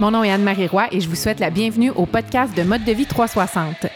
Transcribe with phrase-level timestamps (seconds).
[0.00, 2.84] Mon nom est Anne-Marie Roy et je vous souhaite la bienvenue au podcast de Mode
[2.84, 3.86] de vie 360.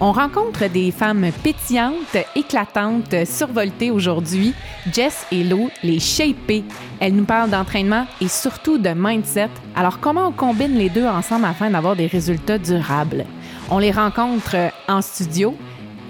[0.00, 4.54] On rencontre des femmes pétillantes, éclatantes, survoltées aujourd'hui.
[4.92, 6.64] Jess et Lo, les shapées.
[6.98, 9.50] Elles nous parlent d'entraînement et surtout de mindset.
[9.76, 13.24] Alors comment on combine les deux ensemble afin d'avoir des résultats durables?
[13.70, 14.56] On les rencontre
[14.88, 15.56] en studio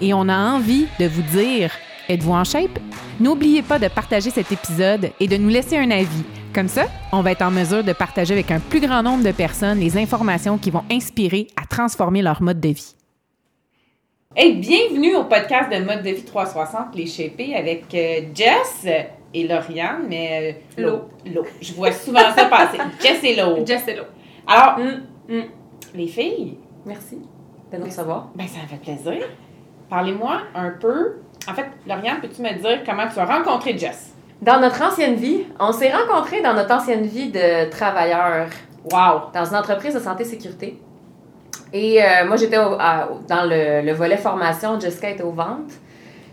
[0.01, 1.69] et on a envie de vous dire,
[2.09, 2.79] êtes-vous en shape?
[3.19, 6.23] N'oubliez pas de partager cet épisode et de nous laisser un avis.
[6.53, 9.31] Comme ça, on va être en mesure de partager avec un plus grand nombre de
[9.31, 12.93] personnes les informations qui vont inspirer à transformer leur mode de vie.
[14.35, 18.85] Hey, bienvenue au podcast de Mode de vie 360, les Shapés, avec euh, Jess
[19.33, 21.09] et Lauriane, mais euh, Lo.
[21.31, 21.43] Lo.
[21.61, 22.77] Je vois souvent ça passer.
[23.01, 23.65] Jess et Lo.
[23.65, 24.03] Jess et Lo.
[24.47, 25.43] Alors, Mm, mm.
[25.95, 27.17] les filles, Merci
[27.71, 28.29] de nous recevoir.
[28.35, 29.23] ben ça me fait plaisir.
[29.89, 31.15] Parlez-moi un peu.
[31.49, 34.12] En fait, Lauriane, peux-tu me dire comment tu as rencontré Jess?
[34.43, 38.47] Dans notre ancienne vie, on s'est rencontrés dans notre ancienne vie de travailleurs
[38.91, 39.31] Wow!
[39.33, 40.81] dans une entreprise de santé sécurité.
[41.71, 45.71] Et euh, moi, j'étais dans le, le volet formation, Jessica était aux ventes.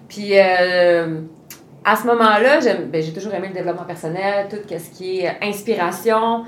[0.09, 1.21] Puis euh,
[1.85, 2.59] à ce moment-là,
[2.93, 6.43] ben, j'ai toujours aimé le développement personnel, tout ce qui est inspiration.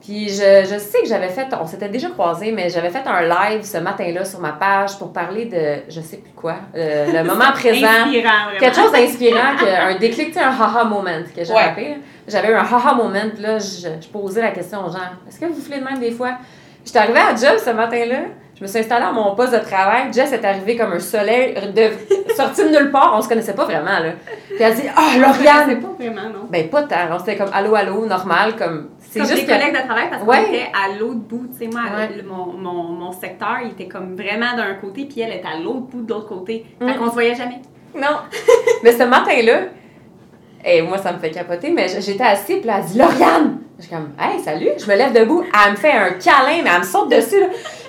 [0.00, 3.22] Puis je, je sais que j'avais fait, on s'était déjà croisés, mais j'avais fait un
[3.22, 7.24] live ce matin-là sur ma page pour parler de, je sais plus quoi, euh, le
[7.28, 8.04] moment présent.
[8.60, 9.56] Quelque chose d'inspirant,
[9.88, 11.62] un déclic, tu sais, un haha moment que j'ai Ouais.
[11.62, 11.96] appelé.
[12.28, 15.46] J'avais eu un haha moment, là, je, je posais la question aux gens est-ce que
[15.46, 16.32] vous soufflez de même des fois?
[16.84, 18.16] J'étais arrivée à job ce matin-là,
[18.56, 20.04] je me suis installée à mon poste de travail.
[20.14, 23.64] Jess est arrivée comme un soleil, de, sortie de nulle part, on se connaissait pas
[23.64, 24.12] vraiment, là.
[24.48, 26.46] Puis elle a dit Ah, C'est Lauriane pas vraiment, non.
[26.48, 28.90] Ben, pas tant, on c'était comme allô, allô, normal, comme.
[29.16, 30.48] C'est Comme juste des que- collègues de travail parce qu'on Ouais.
[30.48, 31.46] était à l'autre bout.
[31.52, 32.08] Tu sais, moi, Ouais.
[32.16, 35.58] le- mon, mon, mon secteur, il était comme vraiment d'un côté, puis elle était à
[35.58, 36.66] l'autre bout de l'autre côté.
[36.78, 36.96] Fait Mm.
[36.98, 37.60] qu'on se voyait jamais.
[37.94, 38.18] Non.
[38.82, 39.60] mais ce matin-là,
[40.64, 43.90] et moi, ça me fait capoter, mais j'étais assise, puis elle dit Lauriane Je suis
[43.94, 44.70] comme Hey, salut.
[44.78, 45.42] Je me lève debout.
[45.64, 47.46] Elle me fait un câlin, mais elle me saute dessus, là.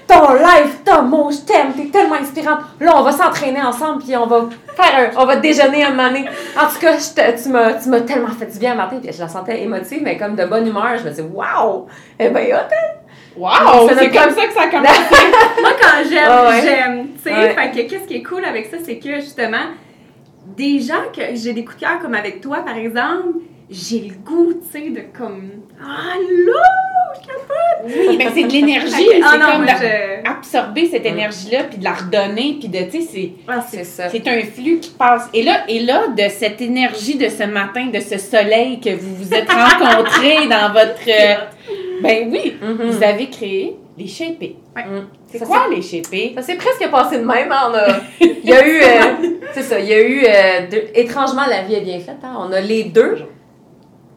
[0.08, 2.60] Ton live, Tomo, je t'aime, t'es tellement inspirante.
[2.80, 6.08] Là, on va s'entraîner ensemble, puis on va faire un, on va déjeuner un moment
[6.08, 6.26] donné.
[6.58, 9.00] En tout cas, je te- tu m'as tu m'as tellement fait du bien le matin,
[9.04, 10.98] puis je la sentais émotive, mais comme de bonne humeur.
[10.98, 11.88] Je me dis Waouh
[12.20, 12.94] Eh ben, hot, hein?
[13.36, 13.90] Wow!
[13.90, 14.94] C'est comme ça que ça a commencé.
[15.62, 16.62] Moi, quand j'aime, Ah ouais.
[16.64, 17.08] j'aime.
[17.18, 17.50] Tu sais, Ouais.
[17.56, 19.58] fait que qu'est-ce qui est cool avec ça, c'est que justement,
[20.56, 23.40] des gens que j'ai des coups de cœur comme avec toi, par exemple,
[23.70, 25.50] j'ai le goût, tu sais, de comme.
[25.82, 26.54] Allô!
[27.16, 28.08] Je capote!
[28.10, 28.94] oui, mais c'est de l'énergie.
[29.24, 33.02] Ah C'est non, comme je- absorber cette énergie-là, puis de la redonner, puis de, tu
[33.02, 33.32] sais, c'est...
[33.48, 34.10] Ah, C'est c'est ça.
[34.10, 35.30] C'est un flux qui passe.
[35.34, 39.16] Et là, et là, de cette énergie de ce matin, de ce soleil que vous
[39.16, 41.08] vous êtes rencontrés dans votre.
[41.08, 41.36] euh,
[42.02, 42.90] ben oui, Mhm.
[42.92, 44.56] vous avez créé les Shapés.
[44.76, 44.82] Mm.
[45.32, 46.34] C'est quoi les Shapés?
[46.36, 47.52] Ça s'est presque passé de même.
[47.52, 47.88] hein, On a,
[48.22, 51.64] il y a eu, euh, c'est ça, il y a eu, euh, deux- étrangement, la
[51.64, 52.18] vie est bien faite.
[52.24, 52.36] hein.
[52.40, 53.18] On a les deux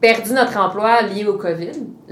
[0.01, 1.71] perdu notre emploi lié au COVID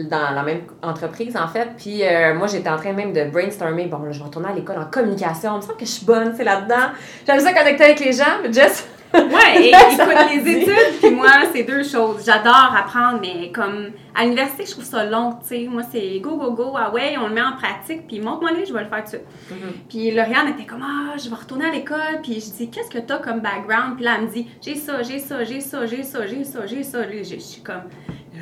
[0.10, 1.70] dans la même entreprise, en fait.
[1.76, 3.88] Puis euh, moi, j'étais en train même de brainstormer.
[3.88, 5.54] Bon, là, je retourner à l'école en communication.
[5.54, 6.92] Il me semble que je suis bonne, c'est là-dedans.
[7.26, 8.40] J'aime ça connecter avec les gens.
[8.44, 12.24] Mais Jess, Ouais, et, écoute, les études, puis moi, c'est deux choses.
[12.26, 15.68] J'adore apprendre, mais comme à l'université, je trouve ça long, tu sais.
[15.70, 18.66] Moi, c'est go, go, go, ah ouais, on le met en pratique, puis montre-moi les,
[18.66, 19.62] je vais le faire tout de suite.
[19.90, 23.00] Puis Lauriane était comme, ah, je vais retourner à l'école, puis je dis, qu'est-ce que
[23.00, 23.96] t'as comme background?
[23.96, 26.68] Puis là, elle me dit, j'ai ça, j'ai ça, j'ai ça, j'ai ça, j'ai ça,
[26.68, 27.00] j'ai ça.
[27.10, 27.84] Je suis comme,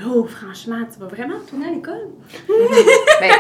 [0.06, 2.10] oh, franchement, tu vas vraiment retourner à l'école?
[2.48, 3.32] ben,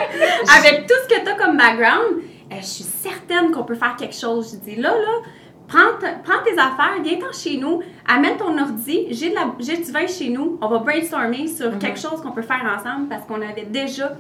[0.57, 2.21] Avec tout ce que tu as comme background,
[2.51, 4.53] euh, je suis certaine qu'on peut faire quelque chose.
[4.53, 5.21] Je dis là, là,
[5.67, 10.57] prends, prends tes affaires, viens-t'en chez nous, amène ton ordi, j'ai, du vin chez nous,
[10.61, 14.13] on va brainstormer sur quelque chose qu'on peut faire ensemble parce qu'on avait déjà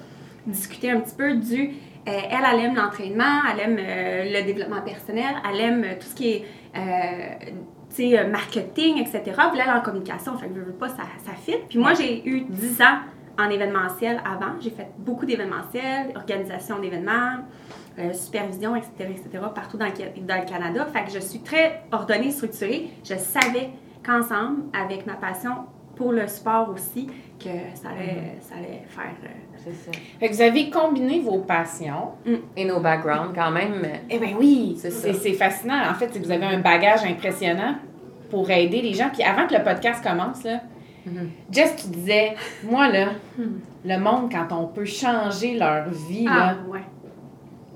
[0.45, 1.73] discuté un petit peu du.
[2.07, 6.07] euh, elle, elle aime l'entraînement, elle aime euh, le développement personnel, elle aime euh, tout
[6.07, 6.45] ce qui est.
[8.29, 9.21] marketing, etc.
[9.25, 11.57] Puis là, elle est en communication, fait que je veux pas, ça, ça fit.
[11.67, 12.99] Puis moi, j'ai eu 10 ans
[13.39, 14.53] en événementiel avant.
[14.59, 17.37] J'ai fait beaucoup d'événementiel, organisation d'événements,
[17.99, 20.85] euh, supervision, etc., etc., partout dans le, dans le Canada.
[20.91, 22.89] Fait que je suis très ordonnée, structurée.
[23.03, 23.69] Je savais
[24.05, 25.51] qu'ensemble, avec ma passion
[25.95, 27.07] pour le sport aussi,
[27.39, 29.11] que ça allait, ça allait faire...
[29.23, 29.27] euh,
[29.65, 29.91] ça.
[30.19, 32.11] Fait que vous avez combiné vos passions.
[32.55, 33.85] Et nos backgrounds, quand même.
[34.09, 35.81] Eh bien oui, C'est fascinant.
[35.89, 37.75] En fait, vous avez un bagage impressionnant
[38.29, 39.09] pour aider les gens.
[39.11, 40.61] Puis avant que le podcast commence, là,
[41.07, 41.29] Mhm.
[41.51, 43.07] Jess, tu disais, moi, là,
[43.85, 46.81] le monde, quand on peut changer leur vie, Ah, là, ouais.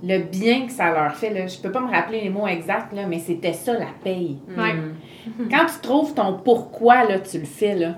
[0.04, 2.94] le bien que ça leur fait, là, je peux pas me rappeler les mots exacts,
[2.94, 4.38] là, mais c'était ça la paye.
[4.58, 4.74] Ouais.
[4.74, 5.48] Mm.
[5.50, 7.96] Quand tu trouves ton pourquoi, là, tu le fais, là,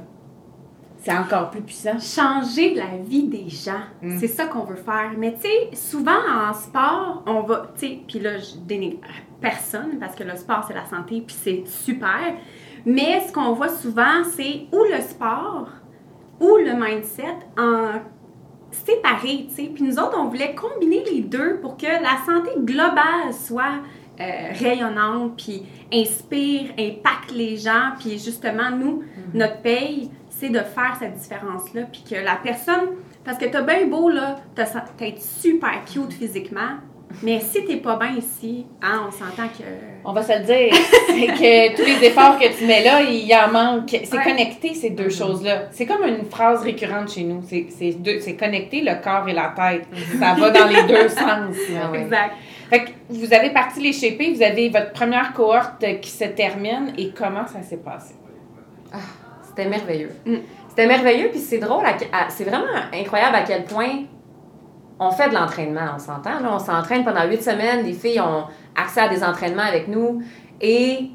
[0.98, 2.00] c'est encore plus puissant.
[2.00, 3.84] changer la vie des gens.
[4.02, 4.18] Mm.
[4.20, 5.12] C'est ça qu'on veut faire.
[5.18, 9.00] Mais tu sais, souvent en sport, on va, tu sais, puis là, je dénigre
[9.42, 12.36] personne parce que le sport, c'est la santé, puis c'est super.
[12.86, 15.68] Mais ce qu'on voit souvent, c'est ou le sport
[16.40, 18.02] ou le mindset en
[18.72, 19.72] séparés, tu sais.
[19.74, 23.80] Puis nous autres, on voulait combiner les deux pour que la santé globale soit
[24.20, 24.24] euh,
[24.60, 25.64] rayonnante, puis
[25.94, 27.92] inspire, impacte les gens.
[28.00, 29.04] Puis justement, nous,
[29.34, 31.84] notre paye, c'est de faire cette différence-là.
[31.92, 32.90] Puis que la personne,
[33.24, 36.78] parce que t'as bien beau, là, t'as t'as être super cute physiquement,
[37.22, 39.64] mais si t'es pas bien ici, hein, on s'entend que...
[40.06, 40.74] On va se le dire,
[41.08, 43.90] c'est que tous les efforts que tu mets là, il y en manque.
[43.90, 44.24] C'est Ouais.
[44.24, 45.64] connecté, ces deux choses-là.
[45.72, 47.42] C'est comme une phrase récurrente chez nous.
[47.48, 49.86] C'est- C'est deux- c'est connecté le corps et la tête.
[50.20, 51.56] Ça va dans les deux sens.
[51.70, 51.82] là.
[51.86, 52.02] Ah ouais.
[52.02, 52.34] Exact.
[52.70, 56.94] Fait que vous avez parti les shapés, vous avez votre première cohorte qui se termine
[56.98, 58.16] et comment ça s'est passé?
[59.48, 60.12] C'était merveilleux.
[60.26, 60.36] Mm.
[60.70, 61.84] C'était merveilleux, puis c'est drôle,
[62.30, 64.06] c'est vraiment incroyable à quel point
[65.08, 66.40] on fait de l'entraînement, on s'entend.
[66.40, 68.44] Là, on s'entraîne pendant huit semaines, les filles ont
[68.76, 70.22] accès à des entraînements avec nous
[70.62, 71.10] et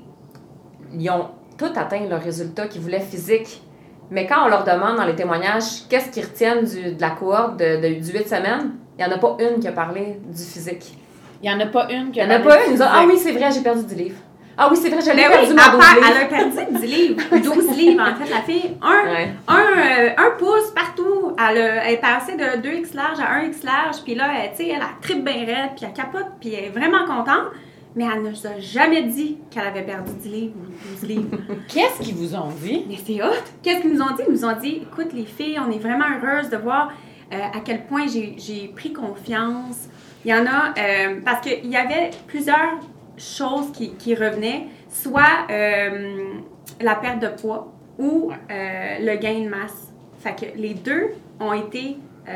[0.92, 1.26] ils ont
[1.56, 3.62] tout atteint leurs résultats qu'ils voulaient physiques.
[4.10, 7.56] Mais quand on leur demande dans les témoignages qu'est-ce qu'ils retiennent du- de la cohorte
[7.58, 10.42] de, de- du huit semaines, il n'y en a pas une qui a parlé du
[10.42, 10.96] physique.
[11.42, 12.72] Il n'y en a pas une qui Il n'y en a pas une.
[12.74, 14.16] Ils ont, ah oui, c'est vrai, j'ai perdu du livre.
[14.60, 16.06] Ah oui, c'est vrai, je l'ai Mais perdu oui, mon à 12 part- livres.
[16.10, 18.70] elle a perdu 10 livres, 12 livres en fait, la fille.
[18.82, 19.30] Un, Ouais.
[19.46, 21.32] un, euh, un pouce partout.
[21.38, 24.56] Elle, a- elle est passée de 2X large à 1X large, puis là, elle, tu
[24.64, 27.52] sais, elle a tripe bien raide, puis elle capote, puis elle est vraiment contente.
[27.96, 31.38] Mais elle ne nous a jamais dit qu'elle avait perdu 10 livres ou 12 livres.
[31.68, 32.84] Qu'est-ce qu'ils vous ont dit?
[32.88, 33.28] Mais c'est hot!
[33.62, 34.22] Qu'est-ce qu'ils nous ont dit?
[34.28, 36.92] Ils nous ont dit, écoute, les filles, on est vraiment heureuses de voir
[37.32, 39.88] euh, à quel point j'ai j'ai pris confiance.
[40.24, 42.76] Il y en a, euh, parce qu'il y avait plusieurs
[43.18, 46.34] choses qui, qui revenaient, soit euh,
[46.80, 49.92] la perte de poids ou euh, le gain de masse.
[50.20, 51.10] Fait que les deux
[51.40, 51.96] ont été
[52.28, 52.32] euh,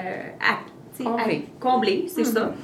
[1.59, 2.05] Comblés.
[2.07, 2.27] c'est Mhm.
[2.27, 2.55] ça.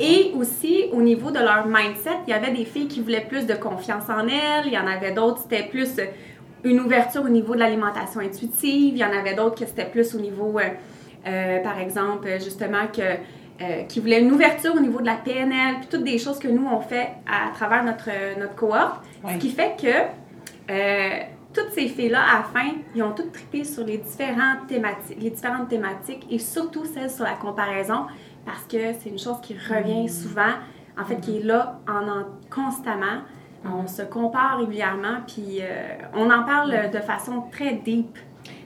[0.00, 3.46] Et aussi, au niveau de leur mindset, il y avait des filles qui voulaient plus
[3.46, 6.00] de confiance en elles, il y en avait d'autres, c'était plus
[6.64, 10.14] une ouverture au niveau de l'alimentation intuitive, il y en avait d'autres que c'était plus
[10.14, 10.58] au niveau,
[11.62, 13.02] par exemple, justement, que,
[13.60, 16.48] euh, qui voulaient une ouverture au niveau de la PNL, puis toutes des choses que
[16.48, 19.02] nous, on fait à travers notre, euh, notre cohorte.
[19.22, 19.34] Ouais.
[19.34, 21.20] Ce qui fait que euh,
[21.52, 25.30] toutes ces filles-là, à la fin, ils ont toutes trippé sur les différentes thématiques, les
[25.30, 28.06] différentes thématiques et surtout celles sur la comparaison
[28.44, 30.52] parce que c'est une chose qui revient souvent,
[31.00, 33.22] en fait, qui est là en, en- constamment.
[33.64, 38.18] On se compare régulièrement, puis euh, on en parle de façon très deep.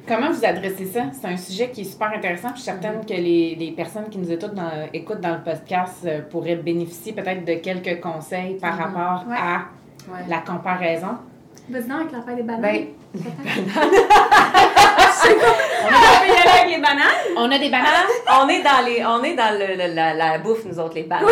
[0.08, 1.00] Comment vous adressez ça?
[1.12, 2.48] C'est un sujet qui est super intéressant.
[2.50, 5.98] Je suis certaine que les, les personnes qui nous écoutent dans, écoutent dans le podcast
[6.06, 8.80] euh, pourraient bénéficier peut-être de quelques conseils par Mhm.
[8.80, 9.36] rapport Ouais.
[9.36, 9.64] à
[10.10, 10.20] Ouais.
[10.28, 11.18] la comparaison.
[11.68, 12.62] Vas-y avec l'affaire des bananes.
[12.62, 13.18] Ben, on
[15.20, 17.20] peut y aller avec les bananes?
[17.36, 18.08] On a des bananes.
[18.40, 21.02] on est dans les, on est dans le, le- la, la bouffe, nous autres, les
[21.02, 21.26] bananes.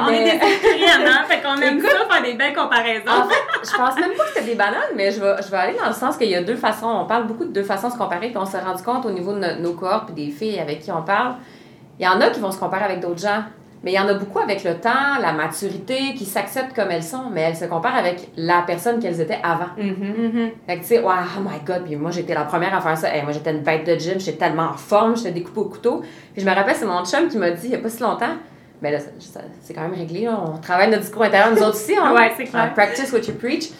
[0.00, 1.24] On Mais- est des épicuriennes, hein?
[1.28, 3.02] Fait qu'on aime Écoute- ça faire des belles comparaisons.
[3.08, 5.56] En fait, je pense même pas que c'était des bananes, mais je vais, je vais
[5.58, 6.86] aller dans le sens qu'il y a deux façons.
[6.86, 9.10] On parle beaucoup de deux façons de se comparer, puis on s'est rendu compte au
[9.10, 11.34] niveau de no- nos cohortes et des filles avec qui on parle.
[11.98, 13.42] Il y en a qui vont se comparer avec d'autres gens,
[13.84, 17.02] mais il y en a beaucoup avec le temps, la maturité, qui s'acceptent comme elles
[17.02, 19.66] sont, mais elles se comparent avec la personne qu'elles étaient avant.
[19.76, 20.50] Mhm.
[20.66, 22.96] Fait que tu sais, ouais, oh my god, puis moi j'étais la première à faire
[22.96, 23.14] ça.
[23.14, 26.00] Hey, moi j'étais une bête de gym, j'étais tellement en forme, j'étais découpée au couteau.
[26.32, 28.00] Puis je me rappelle, c'est mon chum qui m'a dit il y a pas si
[28.02, 28.34] longtemps,
[28.82, 28.98] mais là,
[29.62, 30.38] c'est quand même réglé, là.
[30.44, 31.96] on travaille notre discours intérieur, nous autres aussi.
[31.96, 32.12] Hein?
[32.14, 32.68] Ouais, c'est clair.
[32.70, 33.70] Uh, practice what you preach.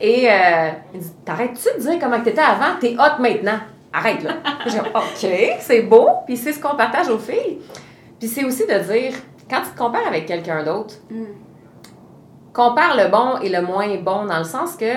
[0.00, 2.78] Et euh, il dit T'arrêtes-tu de dire comment t'étais avant?
[2.80, 3.58] T'es hot maintenant.
[3.92, 4.30] Arrête là.
[4.66, 7.58] J'ai dit OK, c'est beau, puis c'est ce qu'on partage aux filles.
[8.18, 9.12] Puis c'est aussi de dire
[9.50, 11.24] quand tu te compares avec quelqu'un d'autre, Mm.
[12.52, 14.92] compare le bon et le moins bon dans le sens que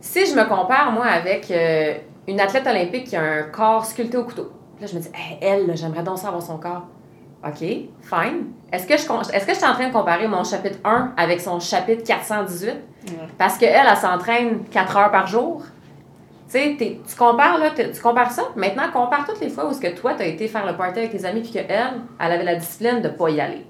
[0.00, 1.94] si je me compare moi avec euh,
[2.26, 4.50] une athlète olympique qui a un corps sculpté au couteau,
[4.80, 6.86] là je me dis Hey, elle, j'aimerais donc ça avoir son corps.
[7.46, 8.44] OK, fine.
[8.72, 11.40] Est-ce que je est-ce que je suis en train de comparer mon chapitre 1 avec
[11.40, 12.74] son chapitre 418
[13.38, 15.62] parce qu'elle, elle, elle s'entraîne 4 heures par jour?
[16.52, 18.42] Tu sais, t'es- tu compares, là, tu compares ça.
[18.56, 20.98] Maintenant, compare toutes les fois où est-ce que toi, tu as été faire le party
[20.98, 23.64] avec tes amis puis qu'elle, elle avait la discipline de ne pas y aller.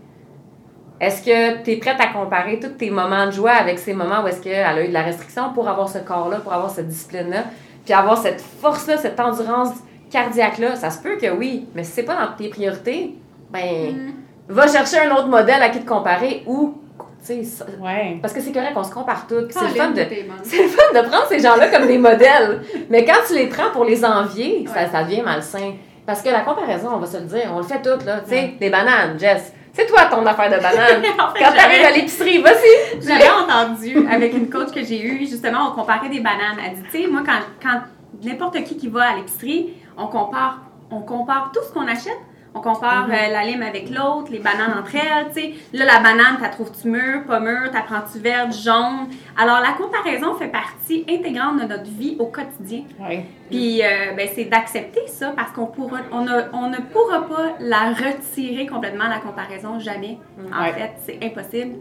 [1.00, 4.22] Est-ce que tu es prête à comparer tous tes moments de joie avec ces moments
[4.22, 6.88] où est-ce qu'elle a eu de la restriction pour avoir ce corps-là, pour avoir cette
[6.88, 7.44] discipline-là,
[7.84, 9.70] puis avoir cette force-là, cette endurance
[10.10, 10.76] cardiaque-là?
[10.76, 13.14] Ça se peut que oui, mais si c'est pas dans tes priorités,
[13.52, 14.12] ben, Mm.
[14.48, 18.18] va chercher un autre modèle à qui te comparer ou, tu sais, ça- Ouais.
[18.22, 19.42] parce que c'est correct, on se compare tous.
[19.46, 20.06] puis C'est le, fun de,
[20.42, 22.62] c'est fun de prendre ces gens-là comme des modèles.
[22.88, 24.88] Mais quand tu les prends pour les envier, ça, Ouais.
[24.90, 25.72] ça devient malsain.
[26.06, 28.20] Parce que la comparaison, on va se le dire, on le fait toutes, là.
[28.24, 28.56] Tu sais, Ouais.
[28.58, 29.52] des bananes, Jess.
[29.72, 31.02] C'est toi ton affaire de bananes.
[31.20, 33.00] En fait, quand t'arrives à l'épicerie, vas-y.
[33.06, 36.56] J'avais entendu avec une coach que j'ai eue, justement, on comparait des bananes.
[36.66, 37.80] Elle dit, tu sais, moi, quand, quand
[38.28, 40.58] n'importe qui qui va à l'épicerie, on compare,
[40.90, 42.18] on compare tout ce qu'on achète,
[42.52, 43.14] On compare Mhm.
[43.14, 45.54] euh, la lime avec l'autre, les bananes entre elles, tu sais.
[45.72, 49.06] Là, la banane, t'as trouves-tu mûre, pas mûre, t'apprends-tu verte, jaune?
[49.38, 52.82] Alors, la comparaison fait partie intégrante de notre vie au quotidien.
[52.98, 53.24] Ouais.
[53.48, 57.54] Puis, euh, ben, c'est d'accepter ça parce qu'on pourra, on, ne- on ne pourra pas
[57.60, 60.18] la retirer complètement, la comparaison, jamais.
[60.52, 61.76] En fait, c'est impossible.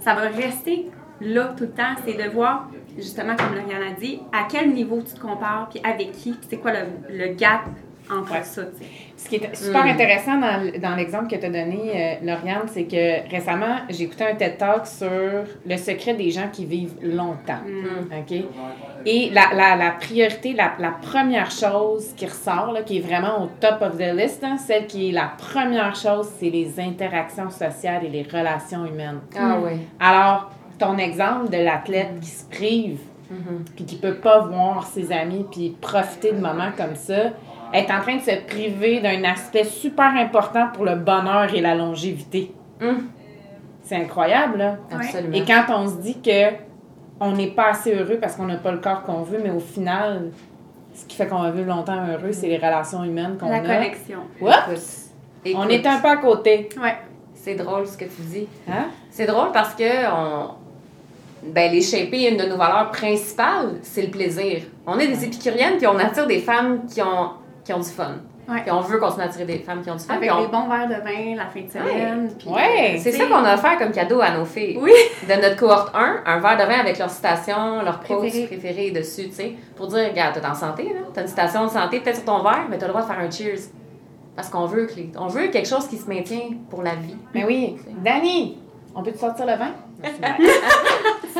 [0.00, 0.90] Ça va rester
[1.22, 1.94] là tout le temps.
[2.04, 5.80] C'est de voir, justement, comme Lauriane a dit, à quel niveau tu te compares, puis
[5.82, 7.62] avec qui, puis c'est quoi le, le gap
[8.12, 8.42] entre Ouais.
[8.42, 8.62] ça.
[9.16, 9.88] Ce qui est super Mm.
[9.88, 14.24] intéressant dans, dans l'exemple que tu as donné, euh, Lauriane, c'est que récemment, j'ai écouté
[14.24, 15.08] un TED Talk sur
[15.66, 17.60] le secret des gens qui vivent longtemps.
[17.66, 18.18] Mm.
[18.18, 18.44] OK?
[19.06, 23.44] Et la, la, la priorité, la, la première chose qui ressort, là, qui est vraiment
[23.44, 27.50] au top of the list, hein, celle qui est la première chose, c'est les interactions
[27.50, 29.20] sociales et les relations humaines.
[29.38, 29.62] Ah Mm.
[29.64, 29.70] oui.
[30.00, 32.98] Alors, ton exemple de l'athlète qui se prive,
[33.30, 33.64] Mhm.
[33.76, 37.30] puis qui peut pas voir ses amis, puis profiter de moments comme ça,
[37.72, 41.74] est en train de se priver d'un aspect super important pour le bonheur et la
[41.74, 42.52] longévité.
[42.82, 43.08] Hum,
[43.82, 44.76] C'est incroyable, là.
[44.90, 45.34] Absolument.
[45.36, 46.54] Et quand on se dit que
[47.20, 49.60] on n'est pas assez heureux parce qu'on n'a pas le corps qu'on veut, mais au
[49.60, 50.30] final,
[50.94, 53.60] ce qui fait qu'on va vivre longtemps heureux, c'est les relations humaines qu'on La a.
[53.60, 54.20] connexion.
[54.40, 55.10] Oups!
[55.54, 56.68] On est un peu à côté.
[56.82, 56.96] Ouais.
[57.34, 58.48] C'est drôle ce que tu dis.
[58.68, 58.86] Hein?
[59.10, 60.50] C'est drôle parce que on...
[61.42, 64.62] ben, les shapés, une de nos valeurs principales, c'est le plaisir.
[64.86, 67.30] On est des épicuriennes, puis on attire des femmes qui ont,
[67.70, 68.14] qui ont du fun.
[68.48, 68.62] Ouais.
[68.62, 70.14] Puis on veut continuer à attirer des femmes qui ont du fun.
[70.14, 72.32] Avec on- des bons verres de vin la fin de semaine.
[72.36, 72.94] puis, Ouais.
[72.96, 74.76] euh, C'est ça qu'on a offert comme cadeau à nos filles.
[74.80, 74.90] Oui.
[75.28, 78.46] De notre cohorte 1, un verre de vin avec leur citation, leur quote Préférée.
[78.48, 79.52] préférée dessus, tu sais.
[79.76, 81.00] Pour dire, regarde, t'es en santé, là.
[81.14, 83.20] T'as une citation de santé peut-être sur ton verre, mais t'as le droit de faire
[83.20, 83.60] un cheers.
[84.34, 87.14] Parce qu'on veut, que les- on veut quelque chose qui se maintient pour la vie.
[87.34, 87.76] Mais oui.
[88.04, 88.58] Danny,
[88.96, 89.70] on peut te sortir le vin?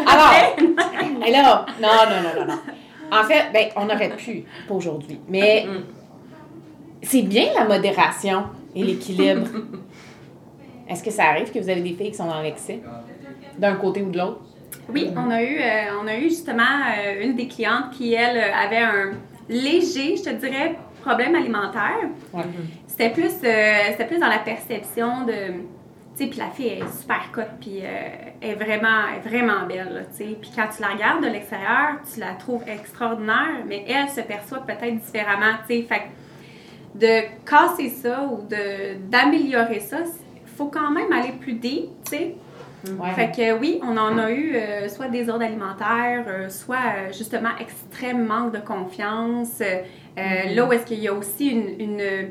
[0.06, 0.30] Alors,
[1.30, 2.58] là, non, non, non, non, non.
[3.12, 5.20] En fait, ben, on aurait pu, pas aujourd'hui.
[5.28, 5.82] Mais Mm.
[7.02, 9.46] C'est bien la modération et l'équilibre.
[10.88, 12.80] Est-ce que ça arrive que vous avez des filles qui sont dans l'excès,
[13.58, 14.40] d'un côté ou de l'autre?
[14.92, 18.36] Oui, on a eu, euh, on a eu justement euh, une des clientes qui, elle,
[18.36, 19.12] euh, avait un
[19.48, 22.08] léger, je te dirais, problème alimentaire.
[22.32, 22.42] Ouais.
[22.86, 25.32] C'était plus, euh, c'était plus dans la perception de.
[26.16, 27.86] Tu sais, puis la fille est super cote, puis euh,
[28.40, 30.36] elle est vraiment, elle est vraiment belle, tu sais.
[30.40, 34.66] Puis quand tu la regardes de l'extérieur, tu la trouves extraordinaire, mais elle se perçoit
[34.66, 35.82] peut-être différemment, tu sais.
[35.82, 36.04] Fait que
[36.94, 39.98] de casser ça ou de, d'améliorer ça,
[40.34, 42.34] il faut quand même aller plus deep, tu sais.
[42.98, 43.10] Ouais.
[43.14, 47.12] Fait que oui, on en a eu euh, soit des ordres alimentaires, euh, soit euh,
[47.12, 49.60] justement extrême manque de confiance.
[50.16, 50.54] Mm-hmm.
[50.54, 52.30] Là où est-ce qu'il y a aussi une, une,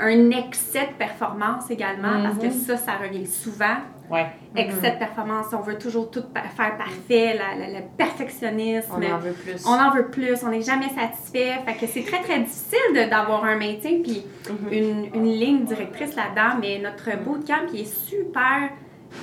[0.00, 2.50] un excès de performance également, parce que Mhm.
[2.52, 3.76] ça, ça revient souvent.
[4.12, 4.26] Ouais.
[4.54, 8.92] Excès de performance, on veut toujours tout faire parfait, la- la- le perfectionnisme.
[8.94, 9.64] On en veut plus.
[9.66, 11.52] On en veut plus, on n'est jamais satisfait.
[11.66, 14.72] Fait que c'est très, très difficile d'avoir un maintien puis Mhm.
[14.72, 16.58] une, une ligne directrice là-dedans.
[16.60, 18.68] Mais notre bootcamp, il est super,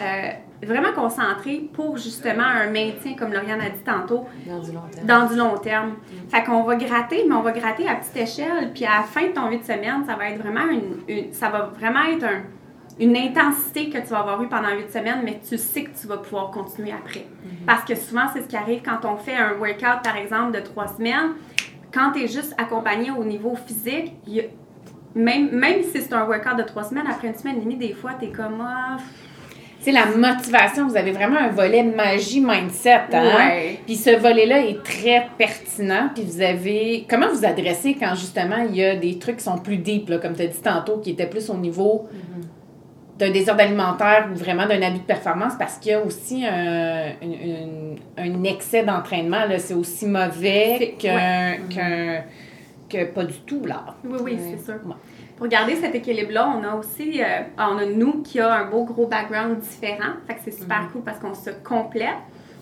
[0.01, 0.29] euh,
[0.65, 5.05] vraiment concentré pour justement un maintien, comme Lauriane a dit tantôt, Dans du long terme.
[5.07, 5.93] dans du long terme.
[6.29, 8.71] Fait qu'on va gratter, mais on va gratter à petite échelle.
[8.73, 11.49] Puis à la fin de ton 8 semaines, ça va être vraiment une, une- ça
[11.49, 12.41] va vraiment être un-
[12.99, 16.07] une intensité que tu vas avoir eu pendant 8 semaines, mais tu sais que tu
[16.07, 17.25] vas pouvoir continuer après.
[17.65, 20.59] Parce que souvent, c'est ce qui arrive quand on fait un workout, par exemple, de
[20.59, 21.31] 3 semaines.
[21.93, 24.43] Quand tu es juste accompagné au niveau physique, il y a-
[25.15, 27.93] même, même si c'est un workout de 3 semaines, après une semaine et demie, des
[27.93, 28.61] fois, tu es comme...
[28.61, 28.97] Ah,
[29.81, 33.35] C'est la motivation, vous avez vraiment un volet magie mindset, hein?
[33.37, 33.79] Ouais.
[33.85, 36.09] Puis ce volet-là est très pertinent.
[36.13, 37.07] Puis vous avez.
[37.09, 40.17] Comment vous adressez quand justement il y a des trucs qui sont plus deep, là,
[40.17, 42.07] comme tu as dit tantôt, qui étaient plus au niveau
[43.19, 47.11] d'un désordre alimentaire ou vraiment d'un abus de performance parce qu'il y a aussi un,
[47.21, 49.41] une- une- un excès d'entraînement.
[49.57, 51.55] C'est aussi mauvais C'est- qu'un,
[52.89, 53.83] que pas du tout, là.
[54.03, 54.75] Oui, oui, c'est sûr.
[54.85, 54.95] Ouais.
[55.37, 57.25] Pour garder cet équilibre-là, on a aussi, euh,
[57.57, 60.13] on a nous qui a un beau gros background différent.
[60.27, 60.89] Fait que c'est super Mhm.
[60.91, 62.17] cool parce qu'on se complète.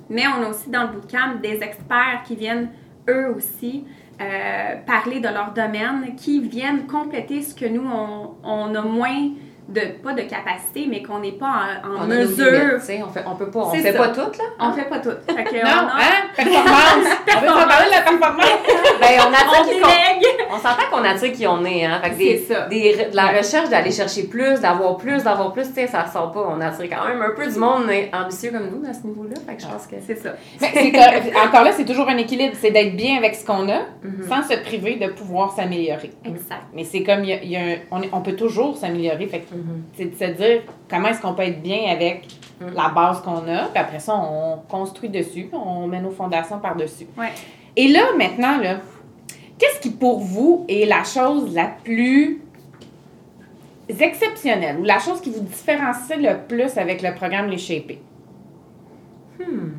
[0.09, 2.69] Mais on a aussi dans le bootcamp des experts qui viennent
[3.09, 3.85] eux aussi
[4.19, 9.29] euh, parler de leur domaine, qui viennent compléter ce que nous, on, on a moins
[9.69, 11.45] de, pas de capacité, mais qu'on n'est pas
[11.83, 12.79] en, en On a nos limites, mesure.
[12.79, 13.97] tu sais, on fait, on peut pas, on C'est fait ça.
[13.99, 14.45] pas tout, là.
[14.59, 15.09] On fait pas tout.
[15.27, 16.27] Fait que Non, on a- hein?
[16.35, 17.07] Performance!
[17.35, 18.45] on veut parler de la performance!
[19.01, 20.37] Ben, on attire On qui délègue!
[20.49, 21.99] On s'entend qu'on attire qui on est, hein?
[22.01, 22.61] Fait que des, C'est ça.
[22.67, 23.37] des- de la Ouais.
[23.39, 26.47] recherche d'aller chercher plus, d'avoir plus, d'avoir plus, tu sais, ça sort pas.
[26.49, 29.35] On attire quand même un peu du monde mais ambitieux comme nous à ce niveau-là.
[29.45, 29.95] Fait que je pense que.
[30.05, 30.29] C'est ça.
[30.61, 32.55] Mais c'est que- encore là, c'est toujours un équilibre.
[32.59, 34.25] C'est d'être bien avec ce qu'on a Mhm.
[34.29, 36.11] sans se priver de pouvoir s'améliorer.
[36.25, 36.61] Exact.
[36.73, 38.77] Mais c'est comme, il y a, il y a un- on, est- on peut toujours
[38.77, 39.27] s'améliorer.
[39.27, 39.83] Fait que Mhm.
[39.95, 42.27] c'est de se dire comment est-ce qu'on peut être bien avec
[42.59, 42.73] Mhm.
[42.75, 46.59] la base qu'on a, puis après ça, on construit dessus, puis on met nos fondations
[46.59, 47.05] par-dessus.
[47.17, 47.29] Ouais.
[47.75, 48.77] Et là, maintenant, là,
[49.59, 52.41] qu'est-ce qui pour vous est la chose la plus
[53.89, 58.01] exceptionnel ou la chose qui vous différencie le plus avec le programme Les Shapés?
[59.39, 59.73] Hmm.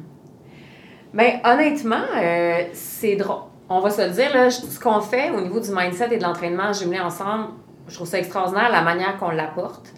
[1.13, 3.43] Ben, honnêtement, euh, c'est drôle.
[3.69, 6.23] On va se le dire, là, ce qu'on fait au niveau du mindset et de
[6.23, 7.49] l'entraînement jumelé ensemble,
[7.89, 9.89] je trouve ça extraordinaire la manière qu'on l'apporte.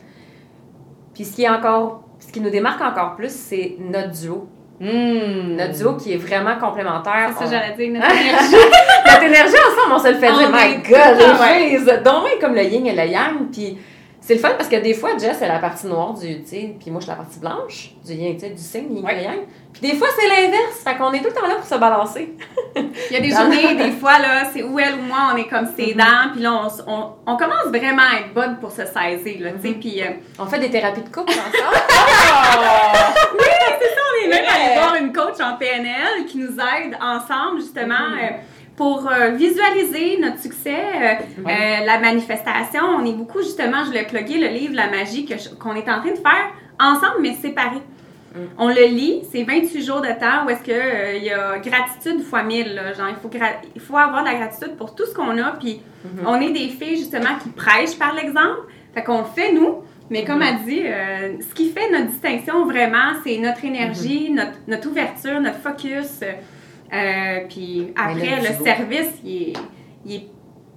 [1.15, 4.49] Puis ce qui est encore, ce qui nous démarque encore plus, c'est notre duo.
[4.81, 5.57] Hmm.
[5.57, 7.31] Notre duo qui est vraiment complémentaire.
[7.37, 8.57] C'est ça, On- j'allais dire, notre énergie.
[9.07, 10.51] Notre énergie ensemble, on se le fait On dire.
[10.51, 13.51] My God, les donc comme le yin et le yang.
[13.53, 13.77] Puis
[14.31, 16.77] c'est le fun parce que des fois, Jess est la partie noire du, tu sais,
[16.79, 19.25] puis moi je suis la partie blanche du yin, tu sais, du signe yin Ouais.
[19.25, 19.41] yang.
[19.73, 20.79] Puis des fois, c'est l'inverse.
[20.85, 22.33] Fait qu'on est tout le temps là pour se balancer.
[22.77, 25.49] Il y a des journées, des fois, là, c'est où elle ou moi, on est
[25.49, 28.71] comme ses dents, puis là, on, s- on, on commence vraiment à être bonne pour
[28.71, 30.01] se saisir, là, tu sais, puis...
[30.03, 31.77] euh, On fait des thérapies de couple ensemble.
[33.35, 34.55] on est même Yeah.
[34.55, 38.37] allé voir une coach en PNL qui nous aide ensemble, justement, euh,
[38.81, 41.15] pour euh, visualiser notre succès, euh,
[41.47, 42.81] euh, la manifestation.
[42.99, 45.27] On est beaucoup, justement, je l'ai plugué, le livre La magie
[45.59, 46.49] qu'on est en train de faire
[46.81, 47.83] ensemble, mais séparés.
[48.57, 51.59] On le lit, c'est 28 jours de temps où est-ce que euh, il y a
[51.59, 52.75] gratitude fois 1000.
[52.75, 52.95] là.
[52.95, 53.31] genre, il faut,
[53.75, 55.51] il faut avoir de la gratitude pour tout ce qu'on a.
[55.61, 55.83] Puis
[56.25, 58.63] on est des filles, justement, qui prêchent par l'exemple.
[58.95, 59.83] Fait qu'on le fait, nous.
[60.09, 64.57] Mais comme elle dit, euh, ce qui fait notre distinction vraiment, c'est notre énergie, notre,
[64.67, 66.23] notre ouverture, notre focus.
[66.23, 66.33] Euh,
[67.49, 69.53] puis après, le service, il est,
[70.05, 70.27] il, est,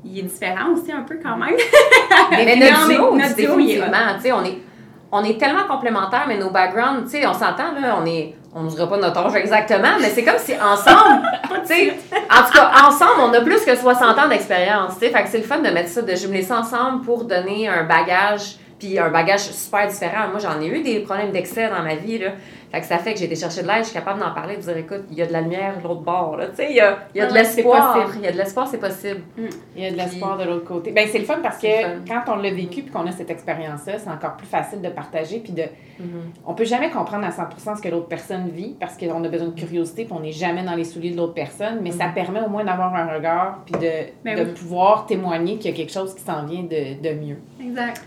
[0.06, 1.56] il est différent aussi un peu quand même.
[2.32, 4.60] Mais Mais notre duo, notre duo, il est on est,
[5.12, 8.64] on est tellement complémentaires, mais nos backgrounds, tu sais, on s'entend, là, on est, on
[8.64, 11.22] ne dira pas notre âge exactement, mais c'est comme si ensemble,
[11.68, 11.94] tu sais,
[12.32, 15.30] en tout cas, ensemble, on a plus que 60 ans d'expérience, tu sais, fait que
[15.30, 19.00] c'est le fun de mettre ça, de jumeler ça ensemble pour donner un bagage, puis
[19.00, 20.28] un bagage super différent.
[20.30, 22.32] Moi, j'en ai eu des problèmes d'excès dans ma vie, là.
[22.70, 24.58] Fait que ça fait que j'ai été chercher de l'aide, je suis capable d'en parler,
[24.58, 26.72] de dire, écoute, il y a de la lumière de l'autre bord, là, tu sais,
[26.72, 28.68] il y a, il y a de Ouais, c'est l'espoir, il y a de l'espoir,
[28.68, 29.22] c'est possible.
[29.76, 30.92] Il y a de l'espoir de l'autre côté.
[30.92, 31.68] Ben, c'est le fun parce que
[32.08, 35.38] quand on l'a vécu puis qu'on a cette expérience-là, c'est encore plus facile de partager
[35.40, 35.62] puis de.
[36.00, 36.32] Mhm.
[36.48, 39.50] On peut jamais comprendre à 100% ce que l'autre personne vit parce qu'on a besoin
[39.50, 42.42] de curiosité puis on n'est jamais dans les souliers de l'autre personne, mais ça permet
[42.42, 43.92] au moins d'avoir un regard puis de,
[44.26, 44.54] Ben de oui.
[44.56, 47.38] pouvoir témoigner qu'il y a quelque chose qui s'en vient de, de mieux.
[47.62, 48.02] Exact.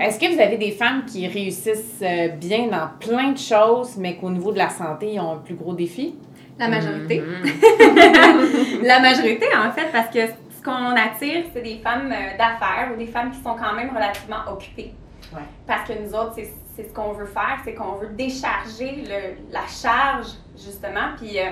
[0.00, 4.16] Est-ce que vous avez des femmes qui réussissent euh, bien dans plein de choses, mais
[4.16, 6.14] qu'au niveau de la santé, ils ont un plus gros défi?
[6.58, 7.20] La majorité.
[7.20, 8.82] Mhm.
[8.82, 12.98] La majorité, en fait, parce que ce qu'on attire, c'est des femmes euh, d'affaires ou
[12.98, 14.92] des femmes qui sont quand même relativement occupées.
[15.32, 15.42] Ouais.
[15.66, 19.66] Parce que nous autres, c'est ce qu'on veut faire, c'est qu'on veut décharger le- la
[19.68, 21.12] charge, justement.
[21.16, 21.50] Puis, euh,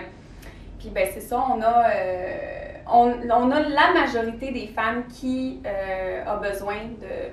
[0.78, 2.36] puis ben, c'est ça, on a, euh,
[2.92, 7.30] on, on a la majorité des femmes qui euh, a besoin de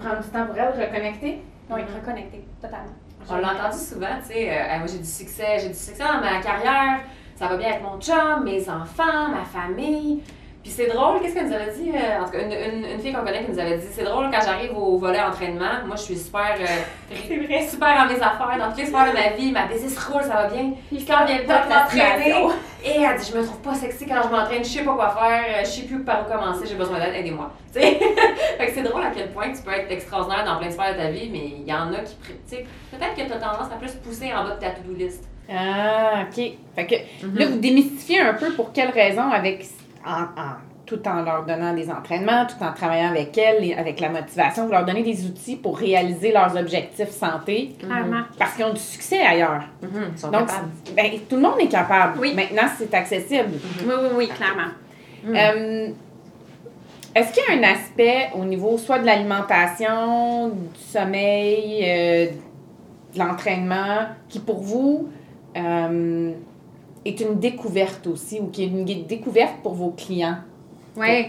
[0.00, 1.42] Prendre du temps pour elles, reconnecter?
[1.70, 2.92] oui, reconnecter totalement.
[3.28, 6.40] On l'a entendu souvent, tu sais, euh, j'ai du succès, j'ai du succès dans ma
[6.40, 7.00] carrière,
[7.34, 10.22] ça va bien avec mon chum, mes enfants, ma famille.
[10.66, 11.92] Puis c'est drôle, qu'est-ce qu'elle nous avait dit?
[11.94, 14.02] euh, en tout cas, une, une, une fille qu'on connaît qui nous avait dit, c'est
[14.02, 16.66] drôle quand j'arrive au volet entraînement, moi je suis super, euh,
[17.28, 17.64] C'est vrai.
[17.68, 20.34] super dans mes affaires, dans toutes les sphères de ma vie, ma business roule, ça
[20.34, 20.72] va bien.
[20.88, 22.34] Puis quand vient le temps de La m'entraîner,
[22.84, 25.10] et elle dit, je me trouve pas sexy quand je m'entraîne, je sais pas quoi
[25.10, 27.48] faire, euh, je sais plus par où commencer, j'ai besoin d'aide, aidez-moi.
[27.72, 28.00] Tu sais?
[28.58, 30.94] fait que c'est drôle à quel point tu peux être extraordinaire dans plein de sphères
[30.94, 33.38] de ta vie, mais il y en a qui, tu sais, peut-être que tu as
[33.38, 35.22] tendance à plus pousser en bas de ta to-do list.
[35.48, 36.52] Ah, OK.
[36.74, 36.94] Fait que
[37.38, 39.64] là, vous démystifiez un peu pour quelles raisons avec
[40.06, 44.08] en, en- tout en leur donnant des entraînements, tout en travaillant avec elles, avec la
[44.08, 48.22] motivation, vous leur donnez des outils pour réaliser leurs objectifs santé Clairement.
[48.38, 49.64] parce qu'ils ont du succès ailleurs.
[49.82, 50.68] Mhm, Ils sont Donc, capables.
[50.94, 52.20] ben, tout le monde est capable.
[52.20, 52.34] Oui.
[52.36, 53.48] Maintenant, c'est accessible.
[53.84, 54.70] Oui, oui, oui, clairement.
[55.28, 55.88] Euh,
[57.16, 62.26] Est-ce qu'il y a un aspect au niveau soit de l'alimentation, du sommeil, euh,
[63.12, 65.08] de l'entraînement, qui pour vous
[65.56, 66.30] euh,
[67.08, 70.38] est une découverte aussi ou qui est une découverte pour vos clients?
[70.96, 71.26] Oui.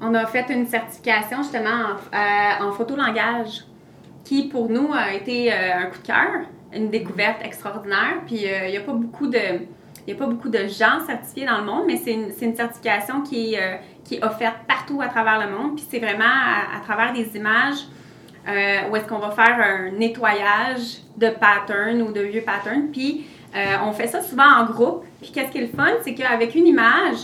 [0.00, 3.64] On a fait une certification justement en, euh, photolangage
[4.24, 8.22] qui, pour nous, a été euh, un coup de cœur, une découverte extraordinaire.
[8.26, 9.38] Puis, euh, il n'y a pas beaucoup de...
[10.06, 12.54] Il y a pas beaucoup de gens certifiés dans le monde, mais c'est une, une
[12.54, 15.74] certification qui est, euh, qui est offerte partout à travers le monde.
[15.74, 17.88] Puis c'est vraiment à, à travers des images
[18.48, 22.88] euh, où est-ce qu'on va faire un nettoyage de patterns ou de vieux patterns.
[22.92, 23.35] Puis euh,
[23.84, 25.04] on fait ça souvent en groupe.
[25.20, 27.18] Puis qu'est-ce qui est le fun, c'est qu'avec une image,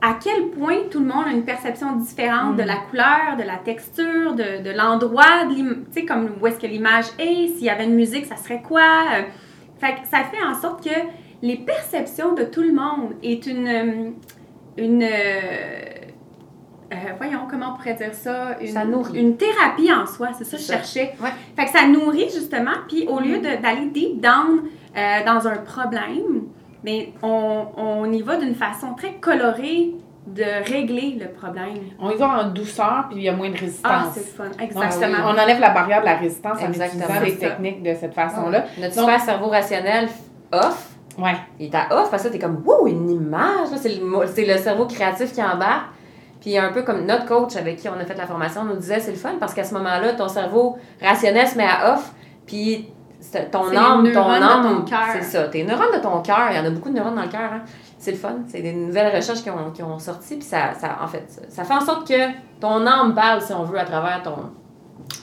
[0.00, 3.56] à quel point tout le monde a une perception différente de la couleur, de la
[3.56, 7.84] texture, de, de l'endroit, tu sais, comme où est-ce que l'image est, s'il y avait
[7.84, 8.80] une musique, ça serait quoi.
[9.16, 9.22] euh.
[9.80, 10.94] Fait que ça fait en sorte que
[11.42, 13.68] les perceptions de tout le monde est une...
[13.68, 14.10] euh,
[14.76, 15.08] une euh,
[16.92, 18.56] euh, voyons, comment on pourrait dire ça?
[18.60, 19.18] Une, Ça nourrit.
[19.20, 20.74] Une thérapie en soi, c'est ça que je ça.
[20.74, 21.14] cherchais.
[21.22, 21.30] Ouais.
[21.56, 24.62] Fait que ça nourrit justement, puis au lieu de- d'aller deep down
[24.96, 26.44] euh, dans un problème,
[26.84, 29.94] mais on, on y va d'une façon très colorée,
[30.26, 31.74] de régler le problème.
[31.98, 33.90] On y va en douceur, puis il y a moins de résistance.
[33.90, 34.44] Ah, c'est fun.
[34.44, 35.18] Donc, Exactement.
[35.24, 37.04] on enlève la barrière de la résistance en Exactement.
[37.04, 37.48] utilisant les C'est ça.
[37.52, 38.64] techniques de cette façon-là.
[38.78, 40.08] Notre Donc- super cerveau rationnel
[40.52, 41.34] off, Ouais.
[41.58, 43.68] il est à off parce que t'es comme, wow, une image.
[43.76, 45.86] C'est le, cerveau créatif qui embarque.
[46.40, 49.00] Puis un peu comme notre coach avec qui on a fait la formation nous disait,
[49.00, 52.12] c'est le fun parce qu'à ce moment-là, ton cerveau rationnel se met à off.
[52.46, 52.88] Puis
[53.50, 55.00] ton âme, ton âme, ton cœur.
[55.14, 55.48] c'est ça.
[55.48, 57.52] Tes neurones de ton cœur, il y en a beaucoup de neurones dans le cœur.
[57.52, 57.62] Hein.
[57.98, 58.36] C'est le fun.
[58.46, 60.36] C'est des nouvelles recherches qui ont, qui ont sorti.
[60.36, 63.52] Puis ça, ça, en fait, ça, ça fait en sorte que ton âme parle, si
[63.52, 64.36] on veut, à travers ton,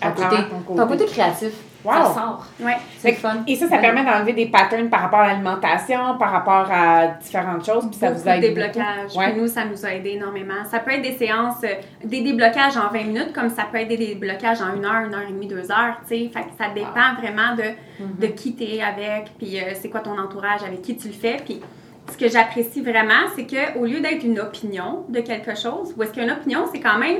[0.01, 0.80] À ton, travers côté, ton côté.
[0.80, 1.54] ton côté créatif.
[1.86, 1.93] Wow.
[1.93, 2.45] Ça sort.
[2.60, 2.78] Ouais.
[3.00, 3.43] C'est fun.
[3.48, 3.82] Et ça, ça Ouais.
[3.82, 8.10] permet d'enlever des patterns par rapport à l'alimentation, par rapport à différentes choses, puis ça
[8.10, 8.41] Beaucoup vous aide.
[8.41, 8.60] de beaucoup.
[8.60, 9.15] déblocages.
[9.15, 9.36] Ouais.
[9.36, 10.65] Nous, ça nous a aidé énormément.
[10.69, 11.67] Ça peut être des séances, euh,
[12.04, 15.13] des déblocages en 20 minutes, comme ça peut être des déblocages en une heure, une
[15.13, 16.30] heure et demie, deux heures, tu sais.
[16.34, 17.63] Fait que ça dépend vraiment de,
[17.95, 18.19] Mm-hmm.
[18.19, 21.38] de qui t'es avec, puis euh, c'est quoi ton entourage, avec qui tu le fais.
[21.45, 21.62] Puis
[22.12, 26.12] ce que j'apprécie vraiment, c'est qu'au lieu d'être une opinion de quelque chose, ou est-ce
[26.12, 27.19] qu'une opinion, c'est quand même,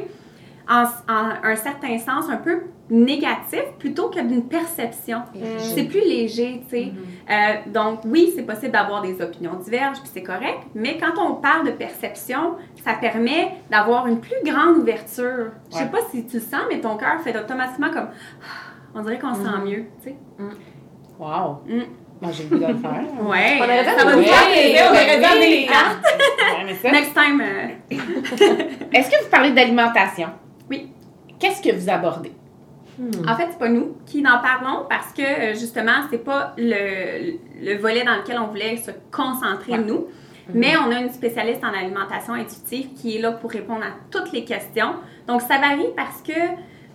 [0.70, 5.20] en, en un certain sens, un peu négatif, plutôt que d'une perception.
[5.58, 6.92] C'est plus léger, tu sais.
[7.30, 7.34] Euh,
[7.72, 11.66] donc, oui, c'est possible d'avoir des opinions diverges, puis c'est correct, mais quand on parle
[11.66, 15.52] de perception, ça permet d'avoir une plus grande ouverture.
[15.72, 15.90] Je sais Ouais.
[15.90, 18.10] pas si tu le sens, mais ton cœur fait automatiquement comme
[18.44, 20.16] Ah, on dirait qu'on se sent mieux, tu sais.
[21.20, 21.62] Wow.
[21.68, 21.82] Mm.
[22.22, 23.04] Moi, j'ai le goût de le faire.
[23.28, 25.66] Ouais, On aurait dû ça va nous Oui, faire plaisir, on aurait dû amener les
[25.66, 26.06] cartes.
[26.84, 27.68] Ouais, Next time, euh,
[28.94, 30.30] Est-ce que vous parlez d'alimentation?
[30.70, 30.92] Oui.
[31.40, 32.32] Qu'est-ce que vous abordez?
[33.28, 37.38] En fait, c'est pas nous qui en parlons parce que euh, justement, c'est pas le,
[37.62, 39.78] le volet dans lequel on voulait se concentrer Ouais.
[39.80, 40.08] nous.
[40.54, 44.32] Mais on a une spécialiste en alimentation intuitive qui est là pour répondre à toutes
[44.32, 44.94] les questions.
[45.28, 46.34] Donc, ça varie parce que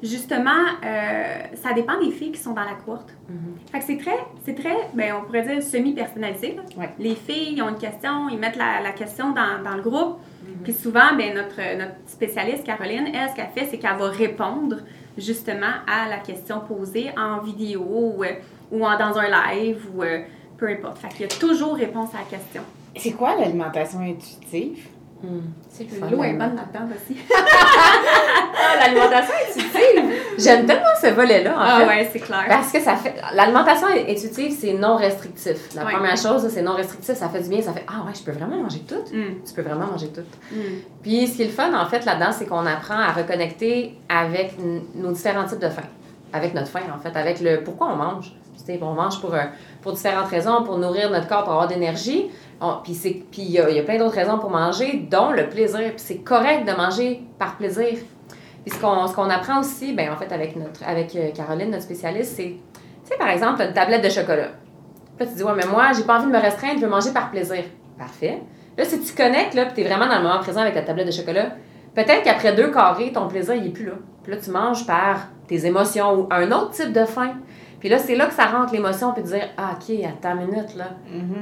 [0.02, 0.50] justement,
[0.84, 3.10] euh, ça dépend des filles qui sont dans la courte.
[3.72, 6.56] Fait que c'est très, c'est très, ben, on pourrait dire semi-personnalisé.
[6.76, 6.90] Ouais.
[6.98, 10.18] Les filles ont une question, ils mettent la, la question dans, dans le groupe.
[10.62, 14.76] Puis souvent, ben, notre, notre spécialiste, Caroline, elle, ce qu'elle fait, c'est qu'elle va répondre
[15.20, 17.82] justement à la question posée en vidéo
[18.16, 18.32] ou, euh,
[18.72, 20.22] ou en- dans un live ou euh,
[20.58, 20.98] peu importe.
[20.98, 22.62] Fait qu'il y a toujours réponse à la question.
[22.96, 24.86] C'est quoi l'alimentation intuitive?
[25.68, 26.06] C'est le fun.
[26.10, 27.18] L'eau est bonne là-dedans aussi.
[28.62, 30.12] Ah, l'alimentation intuitive.
[30.38, 31.86] J'aime tellement ce volet-là, en Ah fait.
[31.86, 32.44] ouais, c'est clair.
[32.48, 33.14] Parce que ça fait.
[33.34, 35.74] L'alimentation intuitive, c'est non restrictif.
[35.74, 35.92] La Ouais.
[35.94, 37.14] première chose, c'est non restrictif.
[37.14, 37.62] Ça fait du bien.
[37.62, 39.02] Ça fait Ah ouais, je peux vraiment manger tout.
[39.14, 40.20] Mm, Tu peux vraiment manger tout.
[40.52, 40.56] mm.
[41.02, 44.56] Puis ce qui est le fun, en fait, là-dedans, c'est qu'on apprend à reconnecter avec
[44.94, 45.82] nos différents types de faim.
[46.32, 47.16] Avec notre faim, en fait.
[47.18, 48.32] Avec le pourquoi on mange.
[48.80, 49.44] On mange pour, euh,
[49.82, 52.30] pour différentes raisons, pour nourrir notre corps, pour avoir d'énergie.
[52.84, 53.00] Puis
[53.38, 55.90] il y, a plein d'autres raisons pour manger, dont le plaisir.
[55.90, 57.98] Puis c'est correct de manger par plaisir.
[58.64, 62.34] Puis ce qu'on apprend aussi, ben en fait, avec, notre, avec euh, Caroline, notre spécialiste,
[62.36, 64.48] c'est, tu sais, par exemple, une tablette de chocolat.
[65.16, 66.90] Puis là, tu dis, ouais, mais moi, j'ai pas envie de me restreindre, je veux
[66.90, 67.64] manger par plaisir.
[67.98, 68.42] Parfait.
[68.76, 71.06] Là, si tu connectes, là, puis t'es vraiment dans le moment présent avec ta tablette
[71.06, 71.56] de chocolat,
[71.94, 73.94] peut-être qu'après deux carrés, ton plaisir, il est plus là.
[74.22, 77.34] Puis là, tu manges par tes émotions ou un autre type de faim.
[77.80, 80.46] Puis là, c'est là que ça rentre l'émotion, puis de dire, ah, OK, attends une
[80.48, 80.90] minute, là.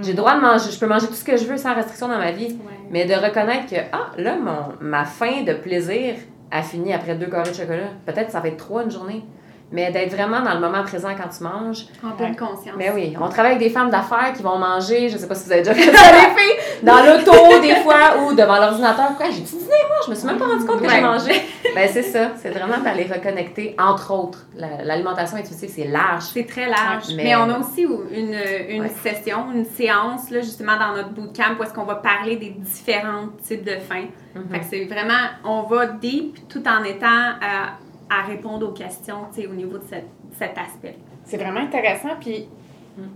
[0.03, 2.09] J'ai le droit de manger, je peux manger tout ce que je veux sans restriction
[2.09, 2.47] dans ma vie.
[2.47, 2.79] Ouais.
[2.91, 6.15] Mais de reconnaître que, ah, là, mon, ma faim de plaisir
[6.51, 7.89] a fini après deux carrés de chocolat.
[8.07, 9.25] Peut-être que ça va être trois une journée.
[9.71, 11.85] Mais d'être vraiment dans le moment présent quand tu manges.
[12.03, 12.75] En pleine conscience.
[12.79, 15.45] Mais oui, on travaille avec des femmes d'affaires qui vont manger, je sais pas si
[15.45, 19.15] vous avez déjà fait ça, les filles, dans l'auto, des fois, ou devant l'ordinateur.
[19.17, 21.43] Quoi, j'ai dîné, moi, je me suis même pas rendu compte que j'ai mangé.
[21.75, 22.31] Ben, c'est ça.
[22.37, 24.47] C'est vraiment d'aller reconnecter, entre autres.
[24.57, 26.23] La- L'alimentation intuitive, c'est large.
[26.33, 27.05] C'est très large.
[27.15, 27.25] Mais...
[27.25, 28.35] mais- on a aussi une,
[28.71, 28.93] une Ouais.
[29.03, 33.27] session, une séance, là, justement, dans notre bootcamp où est-ce qu'on va parler des différents
[33.47, 34.05] types de faim.
[34.35, 34.49] Mhm.
[34.51, 37.75] Fait que c'est vraiment, on va deep tout en étant à,
[38.11, 40.97] à répondre aux questions, tu sais, au niveau de cette- cet aspect.
[41.25, 42.11] C'est vraiment intéressant.
[42.21, 42.49] Puis,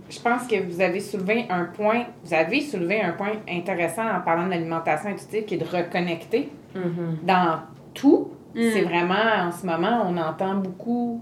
[0.09, 4.21] je pense que vous avez soulevé un point, vous avez soulevé un point intéressant en
[4.21, 7.17] parlant de l'alimentation intuitive qui est de reconnecter Mhm.
[7.23, 7.59] dans
[7.93, 8.29] tout.
[8.55, 8.59] Mm.
[8.71, 11.19] C'est vraiment, en ce moment, on entend beaucoup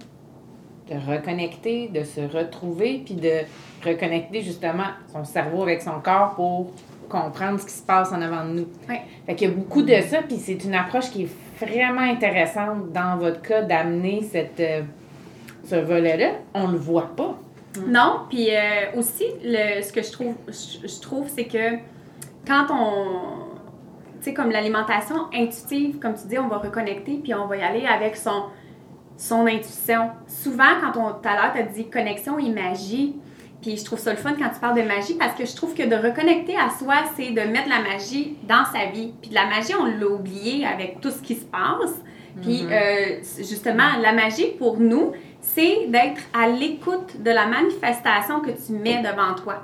[0.89, 3.39] de reconnecter, de se retrouver, puis de
[3.85, 6.71] reconnecter justement son cerveau avec son corps pour
[7.07, 8.67] comprendre ce qui se passe en avant de nous.
[8.89, 9.01] Ouais.
[9.25, 11.29] Fait qu'il y a beaucoup de ça, puis c'est une approche qui est
[11.65, 14.81] vraiment intéressante dans votre cas d'amener cette, euh,
[15.63, 16.31] ce volet-là.
[16.53, 17.37] On le voit pas.
[17.87, 21.77] Non, puis euh, aussi, le, ce que je trouve, je trouve, c'est que
[22.45, 23.49] quand on.
[24.19, 27.61] Tu sais, comme l'alimentation intuitive, comme tu dis, on va reconnecter, puis on va y
[27.61, 28.43] aller avec son,
[29.17, 30.11] son intuition.
[30.27, 33.15] Souvent, quand on, tout à l'heure, tu as dit connexion et magie,
[33.61, 35.75] puis je trouve ça le fun quand tu parles de magie, parce que je trouve
[35.75, 39.13] que de reconnecter à soi, c'est de mettre la magie dans sa vie.
[39.21, 42.01] Puis de la magie, on l'a oublié avec tout ce qui se passe.
[42.41, 48.51] Puis euh, justement, la magie pour nous, c'est d'être à l'écoute de la manifestation que
[48.51, 49.63] tu mets devant toi.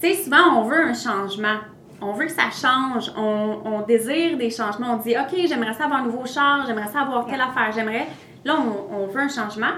[0.00, 1.56] Tu sais, souvent, on veut un changement.
[2.00, 5.84] on veut que ça change, on, on désire des changements, on dit, OK, j'aimerais ça
[5.84, 8.06] avoir un nouveau char, j'aimerais ça avoir telle affaire, j'aimerais.
[8.44, 9.72] Là, on, on veut un changement.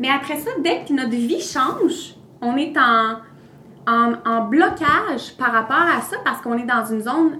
[0.00, 6.00] Mais après ça, dès que notre vie change, on est en, blocage par rapport à
[6.02, 7.38] ça parce qu'on est dans une zone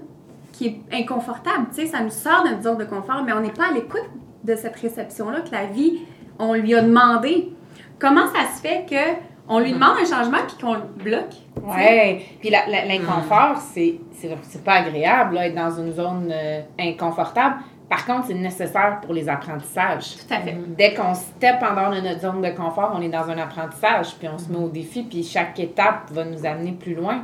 [0.51, 1.67] qui est inconfortable.
[1.69, 3.71] Tu sais, ça nous sort de notre zone de confort, mais on n'est pas à
[3.71, 4.09] l'écoute
[4.43, 5.99] de cette réception-là que la vie,
[6.39, 7.51] on lui a demandé.
[7.99, 11.35] Comment ça se fait que on lui demande un changement puis qu'on le bloque?
[11.61, 12.25] Ouais.
[12.39, 17.55] Puis l'inconfort, c'est pas agréable, là, être dans une zone euh, inconfortable.
[17.95, 20.15] Par contre, c'est nécessaire pour les apprentissages.
[20.17, 20.57] Tout à fait.
[20.75, 24.15] Dès qu'on step en dehors de notre zone de confort, on est dans un apprentissage,
[24.17, 27.23] puis on se met au défi, puis chaque étape va nous amener plus loin.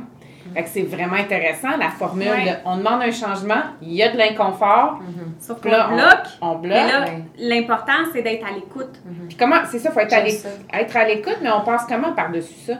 [0.54, 2.44] Fait que c'est vraiment intéressant, la formule Ouais.
[2.44, 5.00] de on demande un changement, il y a de l'inconfort,
[5.40, 6.26] Sauf puis qu'on là, on- bloque.
[6.40, 6.72] on, bloque.
[6.72, 7.24] Mais là, ouais.
[7.38, 9.00] l'important, c'est d'être à l'écoute.
[9.28, 12.54] Puis comment, c'est ça, faut être à être à l'écoute, mais on passe comment par-dessus
[12.66, 12.74] ça?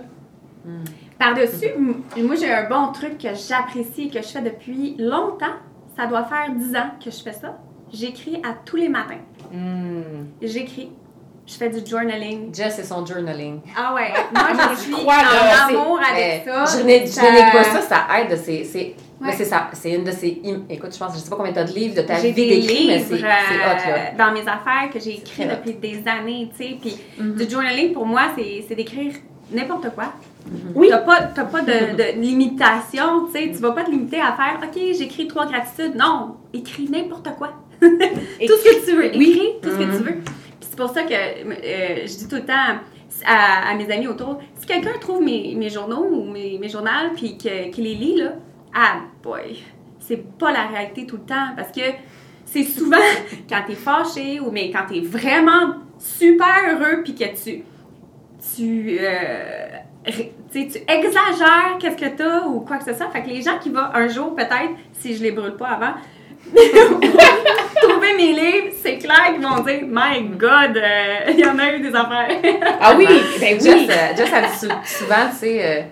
[1.18, 5.56] Par-dessus, m- moi, j'ai un bon truc que j'apprécie et que je fais depuis longtemps.
[5.96, 7.58] Ça doit faire 10 ans que je fais ça.
[7.92, 9.18] J'écris à tous les matins.
[9.52, 10.26] Hmm.
[10.42, 10.90] J'écris.
[11.46, 12.54] Je fais du journaling.
[12.54, 13.60] Jess, c'est son journaling.
[13.76, 16.64] Ah ouais, moi, je suis crois, en amour avec Mais ça.
[16.78, 17.22] Je n'ai Ça-
[17.52, 18.38] pas ça, ça aide.
[18.38, 19.32] C'est, Ouais.
[19.36, 20.40] c'est, ça, c'est une de ces.
[20.70, 22.60] Écoute, je pense, je sais pas combien t'as de livres de ta J'ai vie des
[22.60, 23.20] d'écrit, mais livres c'est, hot,
[23.58, 23.76] là.
[23.88, 26.76] euh, dans mes affaires que j'ai écrit depuis des années, tu sais.
[26.80, 27.34] Puis Mhm.
[27.34, 28.22] du journaling, pour moi,
[28.68, 29.12] c'est d'écrire
[29.52, 30.12] n'importe quoi.
[30.74, 30.86] Oui.
[30.88, 33.50] T'as pas, t'as pas de, de limitation, tu sais.
[33.50, 35.96] Tu vas pas te limiter à faire, OK, j'écris trois gratitudes.
[35.96, 37.50] Non, écris n'importe quoi.
[37.80, 39.10] Tout ce que tu veux.
[39.16, 39.40] Oui.
[39.62, 39.96] Tout ce que Mhm.
[39.98, 40.14] tu veux.
[40.14, 42.78] Puis c'est pour ça que euh, je dis tout le temps
[43.26, 46.90] à, à mes amis autour, si quelqu'un trouve mes, mes journaux ou mes, mes journaux
[47.16, 48.32] puis qu'il les lit, là,
[48.74, 49.62] ah boy,
[49.98, 51.80] c'est pas la réalité tout le temps parce que
[52.44, 52.96] c'est souvent
[53.48, 57.62] quand t'es fâché ou mais quand t'es vraiment super heureux puis que tu
[58.56, 59.66] tu euh,
[60.50, 63.10] tu exagères qu'est-ce que t'as ou quoi que ce soit.
[63.10, 65.92] Fait que les gens qui vont un jour peut-être si je les brûle pas avant
[67.82, 71.72] trouver mes livres, c'est clair qu'ils vont dire My God, euh, il y en a
[71.72, 72.28] eu des affaires.
[72.80, 73.06] Ah oui,
[73.40, 73.64] ben oui.
[73.64, 75.82] Jess, euh, elle dit sou- souvent, tu sais, euh,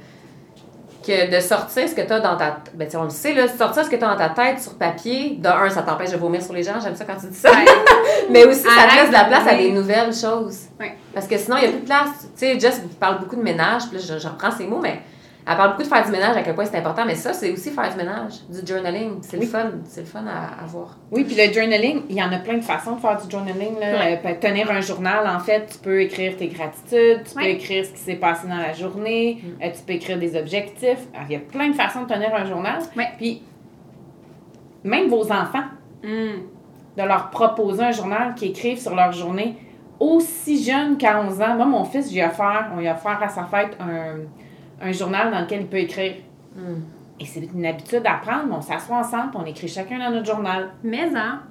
[1.07, 2.73] que de sortir ce que tu as dans ta tête.
[2.75, 5.37] Ben, on le sait, là, sortir ce que tu as dans ta tête sur papier,
[5.39, 7.51] de un, ça t'empêche de vomir sur les gens, j'aime ça quand tu dis ça.
[8.31, 10.59] Mais aussi, ça laisse de la place à de des nouvelles choses.
[10.79, 10.95] Ouais.
[11.15, 12.09] Parce que sinon, il n'y a plus de place.
[12.39, 15.01] Tu sais, Jess parle beaucoup de ménage, puis là, je, je reprends ses mots, mais
[15.49, 17.51] elle parle beaucoup de faire du ménage, à quel point c'est important, mais ça, c'est
[17.51, 19.19] aussi faire du ménage, du journaling.
[19.23, 19.47] C'est Oui.
[19.47, 20.99] le fun, c'est le fun à, à voir.
[21.11, 23.79] Oui, puis le journaling, il y en a plein de façons de faire du journaling.
[23.81, 23.93] Là.
[23.93, 24.21] Ouais.
[24.25, 27.91] Euh, tenir un journal, en fait, tu peux écrire tes gratitudes, tu peux écrire ce
[27.93, 31.07] qui s'est passé dans la journée, euh, tu peux écrire des objectifs.
[31.15, 32.79] Alors, il y a plein de façons de tenir un journal.
[32.97, 33.09] Ouais.
[33.17, 33.43] Puis,
[34.85, 35.65] même vos enfants,
[36.03, 36.43] Hmm.
[36.97, 39.57] de leur proposer un journal qui écrivent sur leur journée,
[39.99, 41.55] aussi jeune qu'à 11 ans.
[41.57, 44.19] Moi, mon fils, j'ai offert, on lui a offert à sa fête un,
[44.81, 46.17] un journal dans lequel il peut écrire.
[46.55, 46.81] Hmm.
[47.21, 50.71] Et c'est une habitude à prendre, on s'assoit ensemble, on écrit chacun dans notre journal.
[50.85, 51.43] Mais hein,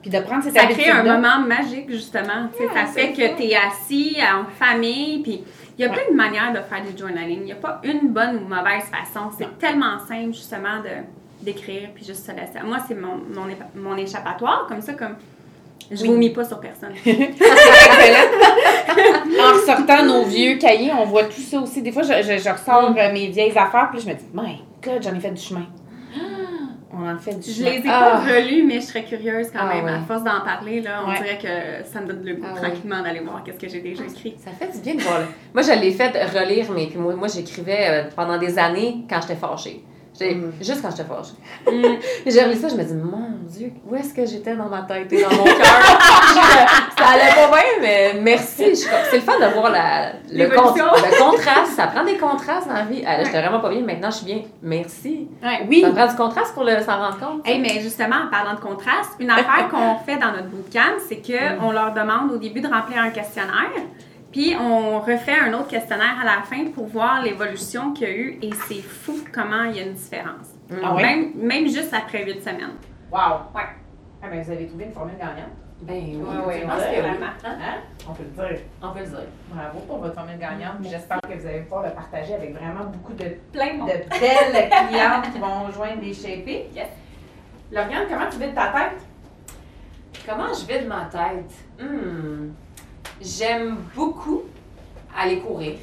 [0.00, 2.48] Puis de prendre cette ça crée un moment magique, justement.
[2.56, 5.44] Sais, ça fait que tu es assis en famille, puis
[5.78, 7.40] il y a plein de manières de faire du journaling.
[7.40, 9.30] Il n'y a pas une bonne ou mauvaise façon.
[9.36, 11.04] C'est tellement simple, justement, de
[11.42, 12.60] d'écrire, puis juste se laisser.
[12.64, 15.16] Moi, c'est mon, mon, mon échappatoire, comme ça, comme
[15.90, 16.08] je Oui.
[16.08, 16.92] vomis pas sur personne.
[19.40, 21.82] en ressortant nos vieux cahiers, on voit tout ça aussi.
[21.82, 25.02] Des fois, je, je, je ressors mes vieilles affaires, puis je me dis, my God,
[25.02, 25.66] j'en ai fait du chemin.
[26.16, 26.18] Ah,
[26.96, 27.70] On en fait du Je chemin.
[27.70, 28.22] les ai Ah.
[28.24, 29.84] pas relus, mais je serais curieuse quand Ah même.
[29.84, 29.90] ouais.
[29.92, 31.16] À force d'en parler, là, on Ouais.
[31.18, 34.04] dirait que ça me donne le goût Ah tranquillement d'aller voir qu'est-ce que j'ai déjà
[34.04, 34.36] écrit.
[34.38, 35.20] Ça fait du bien de voir.
[35.52, 39.20] Moi, je l'ai fait relire, mais puis moi, moi j'écrivais euh, pendant des années quand
[39.20, 39.82] j'étais fâchée.
[40.18, 40.52] J'ai- Mm.
[40.60, 41.34] Juste quand j'étais fâchée.
[41.66, 41.96] Mm.
[42.30, 45.12] J'ai relis ça, je me dis, mon Dieu, où est-ce que j'étais dans ma tête
[45.12, 45.54] et dans mon cœur?
[46.96, 48.76] Ça allait pas bien, mais merci.
[48.76, 51.72] C'est le fun de voir la, le, con- le contraste.
[51.76, 53.02] Ça prend des contrastes dans la vie.
[53.06, 54.42] Euh, J'étais vraiment pas bien, maintenant je suis bien.
[54.62, 55.28] Merci.
[55.42, 55.66] Ouais.
[55.68, 57.46] Oui, Ça prend du contraste pour le- s'en rendre compte.
[57.46, 61.20] Hey, mais justement, en parlant de contraste, une affaire qu'on fait dans notre bootcamp, c'est
[61.20, 63.52] qu'on leur demande au début de remplir un questionnaire,
[64.34, 68.16] puis on refait un autre questionnaire à la fin pour voir l'évolution qu'il y a
[68.16, 70.48] eu, et c'est fou comment il y a une différence.
[70.82, 71.02] Ah ouais?
[71.02, 72.74] Même, même juste après huit semaines.
[73.12, 73.18] Wow.
[73.54, 73.62] Ouais.
[74.20, 75.52] Ah, ben, vous avez trouvé une formule gagnante.
[75.82, 77.00] Ben oui, Ouais, ouais, je pense que oui.
[77.00, 77.26] vraiment.
[77.44, 77.74] Hein?
[78.08, 78.60] On peut le dire.
[78.82, 79.18] On peut le dire.
[79.52, 80.78] Bravo pour votre formule gagnante.
[80.82, 84.08] J'espère que vous allez pouvoir le partager avec vraiment beaucoup de, Plein de belles
[84.88, 86.70] clientes qui vont rejoindre les shapés.
[86.74, 86.88] Yes.
[87.70, 89.00] Lauriane, comment tu vides ta tête?
[90.28, 91.54] Comment je vide ma tête?
[91.78, 92.48] Hmm.
[93.20, 94.42] J'aime beaucoup
[95.16, 95.74] aller courir.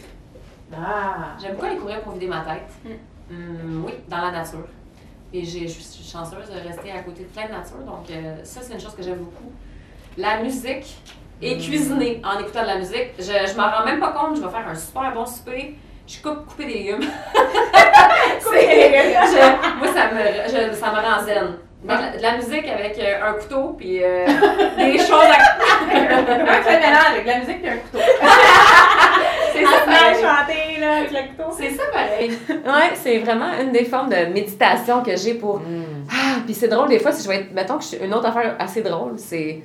[0.74, 1.36] Ah!
[1.42, 2.70] J'aime beaucoup aller courir pour vider ma tête.
[2.86, 3.34] Mm.
[3.34, 4.68] Hmm, oui, dans la nature.
[5.34, 8.60] Et je suis chanceuse de rester à côté de plein de nature, donc euh, ça,
[8.62, 9.52] c'est une chose que j'aime beaucoup.
[10.18, 10.98] La musique
[11.42, 13.12] et cuisiner en écoutant de la musique.
[13.18, 15.76] Je, je m'en rends même pas compte, je vais faire un super bon souper.
[16.06, 17.00] Je coupe couper des légumes.
[18.40, 21.58] C'est- je- moi, ça me, je- ça me rend zen.
[21.88, 24.26] La- De la musique avec euh, un couteau, puis euh,
[24.78, 25.86] des choses à...
[25.92, 27.98] Un fait mélange avec la musique et un couteau.
[29.54, 30.16] C'est ça, pareil.
[30.16, 31.56] chanter, là, avec le couteau.
[31.58, 32.32] C'est ça, pareil.
[32.50, 35.62] Ouais, c'est vraiment une des formes de méditation que j'ai pour...
[36.10, 37.52] Ah, puis c'est drôle, des fois, si je vais être...
[37.54, 39.62] Mettons que je suis une autre affaire assez drôle, c'est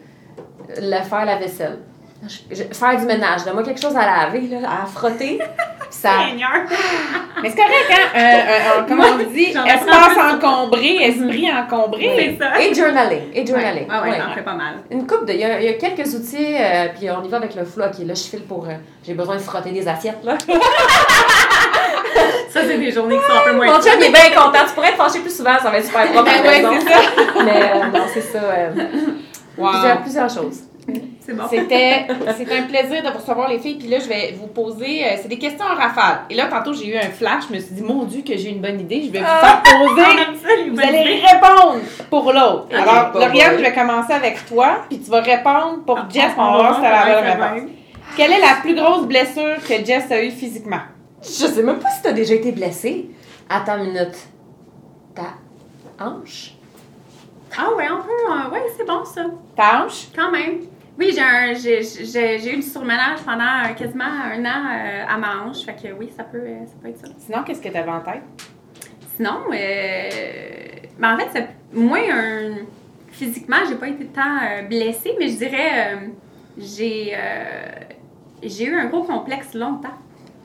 [0.78, 1.78] le faire la vaisselle.
[2.26, 3.44] Je- je- faire du ménage.
[3.44, 5.38] Donne-moi quelque chose à laver, là, à frotter.
[5.90, 6.10] Ça...
[6.28, 6.50] Seigneur.
[7.42, 8.08] Mais c'est correct, hein?
[8.14, 9.44] Euh, euh, euh, comment on dit?
[9.50, 12.36] Espace encombré, esprit encombré.
[12.40, 12.60] Ça.
[12.60, 13.22] Et journaling.
[13.34, 13.88] Et journaling.
[13.88, 14.18] Ouais, ouais, Ouais.
[14.18, 14.74] t'en fais pas mal.
[14.90, 15.32] Une coupe de.
[15.32, 17.64] Il y, a, il y a quelques outils, euh, puis on y va avec le
[17.64, 17.84] flow.
[17.84, 18.64] Ok, là, je file pour.
[18.66, 18.72] euh,
[19.06, 20.36] J'ai besoin de frotter des assiettes, là.
[22.48, 24.60] Ça, c'est des journées qui sont un peu moins Mon chum, est bien content.
[24.66, 27.00] Tu pourrais te fâcher plus souvent, ça va être super propre la Ouais, c'est ça.
[27.44, 28.38] Mais non, c'est ça.
[29.58, 29.68] Wow.
[29.70, 30.60] plusieurs, plusieurs choses.
[31.26, 31.42] C'est bon.
[31.50, 32.06] C'était
[32.56, 33.74] un plaisir de vous recevoir les filles.
[33.78, 35.04] Puis là, je vais vous poser.
[35.04, 36.20] euh, c'est des questions en rafale.
[36.30, 37.44] Et là, tantôt, j'ai eu un flash.
[37.50, 39.02] Je me suis dit, mon Dieu, que j'ai une bonne idée.
[39.06, 39.60] Je vais vous Ah!
[39.64, 40.70] faire On poser.
[40.70, 42.66] Vous allez répondre pour l'autre.
[42.72, 44.84] Alors, Lauriane, je vais commencer avec toi.
[44.88, 46.30] Puis tu vas répondre pour Ah, Jess.
[46.36, 47.70] ah, On va voir si t'as la ah, bonne ah, réponse.
[48.16, 50.80] Quelle est la plus grosse blessure que Jess a eue physiquement?
[51.22, 53.10] Je sais même pas si t'as déjà été blessée.
[53.50, 54.16] Attends une minute.
[55.14, 55.22] Ta
[56.04, 56.52] hanche?
[57.58, 58.10] Ah ouais, on peut.
[58.32, 59.22] euh, ouais, c'est bon ça.
[59.56, 60.06] Ta hanche?
[60.14, 60.60] Quand même.
[60.98, 65.64] Oui, j'ai eu du surmenage pendant quasiment un an euh, à ma hanche.
[65.64, 67.08] Fait que oui, ça peut, euh, ça peut être ça.
[67.18, 68.22] Sinon, qu'est-ce que t'avais en tête?
[69.14, 70.10] Sinon, euh,
[70.98, 72.54] ben en fait, c'est moins un.
[73.10, 75.94] Physiquement, j'ai pas été tant euh, blessée, mais je dirais.
[75.94, 76.08] euh,
[76.58, 77.14] j'ai
[78.42, 79.96] j'ai eu un gros complexe longtemps.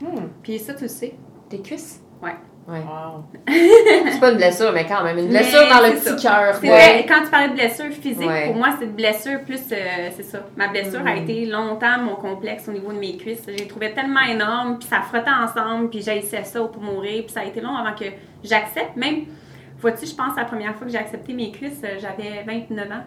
[0.02, 0.28] Hmm.
[0.44, 1.14] Puis ça, tu le sais.
[1.50, 2.02] Tes cuisses?
[2.22, 2.36] Ouais.
[2.72, 2.80] Ouais.
[2.80, 3.26] Wow.
[4.12, 5.18] C'est pas une blessure, mais quand même.
[5.18, 6.30] Une blessure Mais dans le petit ça.
[6.30, 6.56] cœur.
[6.56, 6.76] C'est quoi.
[6.78, 8.46] vrai, quand tu parlais de blessure physique, Ouais.
[8.48, 9.60] pour moi, c'est une blessure plus.
[9.72, 10.40] euh, c'est ça.
[10.56, 11.24] Ma blessure a Mhm.
[11.24, 13.44] été longtemps mon complexe au niveau de mes cuisses.
[13.48, 17.42] J'ai trouvé tellement énorme, puis ça frottait ensemble, puis j'haïssais ça pour mourir, puis ça
[17.42, 18.06] a été long avant que
[18.44, 18.96] j'accepte.
[18.96, 19.26] Même,
[19.80, 23.04] vois-tu, je pense, la première fois que j'ai accepté mes cuisses, euh, j'avais 29 ans.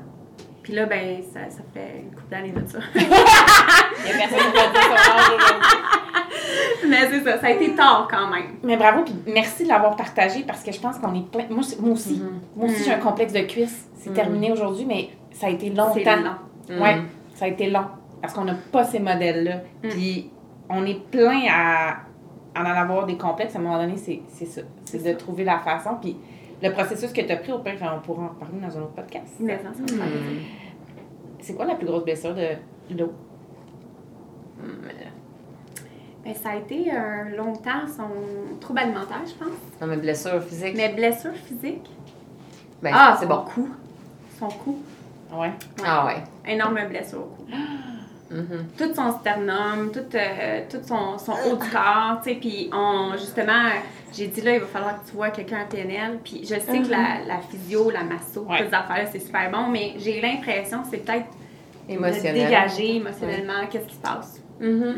[0.62, 2.78] Puis là, ben, ça, ça fait une couple d'années de ça.
[2.94, 5.46] Il y a personne qui va dire aujourd'hui.
[6.88, 8.56] Mais c'est ça, ça a été tard quand même.
[8.62, 11.44] Mais bravo, puis merci de l'avoir partagé parce que je pense qu'on est plein.
[11.50, 12.14] Moi, moi aussi.
[12.20, 12.40] Mhm.
[12.56, 13.88] Moi aussi, j'ai un complexe de cuisse.
[13.96, 14.16] C'est Mhm.
[14.16, 16.16] terminé aujourd'hui, mais ça a été C'est longtemps.
[16.22, 16.74] long.
[16.76, 16.80] Mm.
[16.82, 16.96] Ouais,
[17.34, 17.84] ça a été long.
[18.20, 19.56] Parce qu'on n'a pas ces modèles-là.
[19.82, 19.88] Mm.
[19.90, 20.30] Puis
[20.68, 21.96] on est plein à,
[22.54, 23.54] à en avoir des complexes.
[23.56, 24.60] À un moment donné, c'est ça.
[24.84, 25.90] C'est de trouver la façon.
[26.00, 26.16] Puis
[26.62, 28.92] le processus que tu as pris, au pire, on pourra en reparler dans un autre
[28.94, 29.34] podcast.
[29.40, 29.70] Mais ça.
[29.70, 29.98] Mm.
[31.40, 33.12] C'est quoi la plus grosse blessure de l'eau?
[36.24, 39.52] Ben, ça a été euh, longtemps son trouble alimentaire, je pense.
[39.80, 40.74] Non, mais blessure physique.
[40.76, 41.88] Mais blessure physique.
[42.82, 43.44] Ben, ah, c'est son bon.
[43.44, 43.68] cou.
[44.38, 44.78] Son cou.
[45.32, 45.52] Ouais.
[45.84, 46.22] Ah ouais.
[46.50, 47.44] Énorme blessure au cou.
[48.30, 48.66] Mhm.
[48.76, 53.12] Tout son sternum, tout, euh, tout son, son haut du corps, tu sais, puis on,
[53.12, 53.68] justement,
[54.12, 56.80] j'ai dit là, il va falloir que tu vois quelqu'un en PNL, puis je sais
[56.80, 58.58] que la, la physio, la masso, Ouais.
[58.60, 61.26] toutes ces affaires-là, c'est super bon, mais j'ai l'impression que c'est peut-être
[61.86, 64.40] dégager émotionnellement qu'est-ce qui se passe.
[64.58, 64.94] Mhm.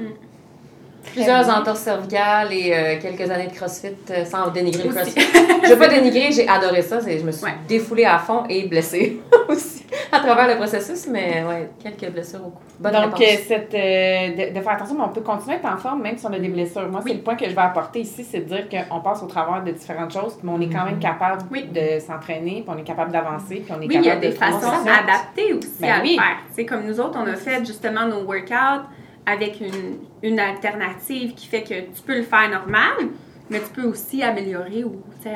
[1.12, 4.94] Plusieurs entorses cervicales et euh, quelques années de CrossFit euh, sans dénigrer le.
[4.94, 5.20] CrossFit.
[5.64, 6.98] Je veux pas dénigrer, j'ai adoré ça.
[7.00, 7.52] Je me suis Ouais.
[7.68, 12.50] défoulée à fond et blessée aussi à travers le processus, mais ouais, quelques blessures au
[12.50, 12.60] cou.
[12.78, 15.72] Bonne Donc, euh, cette, euh, de, de faire attention, mais on peut continuer à être
[15.72, 16.88] en forme même si on a des blessures.
[16.90, 19.26] Moi, c'est le point que je vais apporter ici, c'est de dire qu'on passe au
[19.26, 21.64] travers de différentes choses, mais on est quand même capable Oui.
[21.72, 24.20] de s'entraîner, puis on est capable d'avancer, puis on est Oui, il y a capable
[24.20, 26.16] des de trouver façons adaptées aussi Ben à oui.
[26.16, 26.36] le faire.
[26.54, 28.84] C'est comme nous autres, on a fait justement nos workouts
[29.26, 33.08] avec une, une alternative qui fait que tu peux le faire normal,
[33.50, 35.34] mais tu peux aussi améliorer ou, tu sais,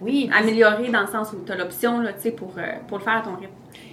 [0.00, 2.98] Oui, améliorer dans le sens où tu as l'option, là, tu sais, pour, euh, pour
[2.98, 3.52] le faire à ton rythme.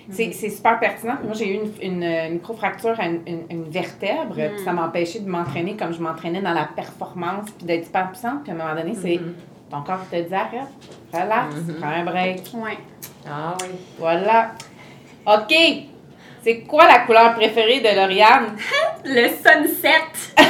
[0.10, 1.16] c'est c'est super pertinent.
[1.22, 4.56] Moi, j'ai eu une, une, microfracture à une, une- une vertèbre, Mm.
[4.56, 8.44] puis ça m'empêchait de m'entraîner comme je m'entraînais dans la performance, puis d'être super puissante.
[8.44, 9.34] Puis à un moment donné, c'est Mhm.
[9.70, 10.70] ton corps qui te dit arrête,
[11.13, 11.74] relax, Mhm.
[11.82, 12.42] prends un break.
[12.54, 12.78] Ouais.
[13.30, 13.68] Ah oui.
[14.00, 14.52] Voilà.
[15.26, 15.54] OK.
[16.43, 18.56] C'est quoi la couleur préférée de Lauriane?
[19.06, 20.02] Le sunset!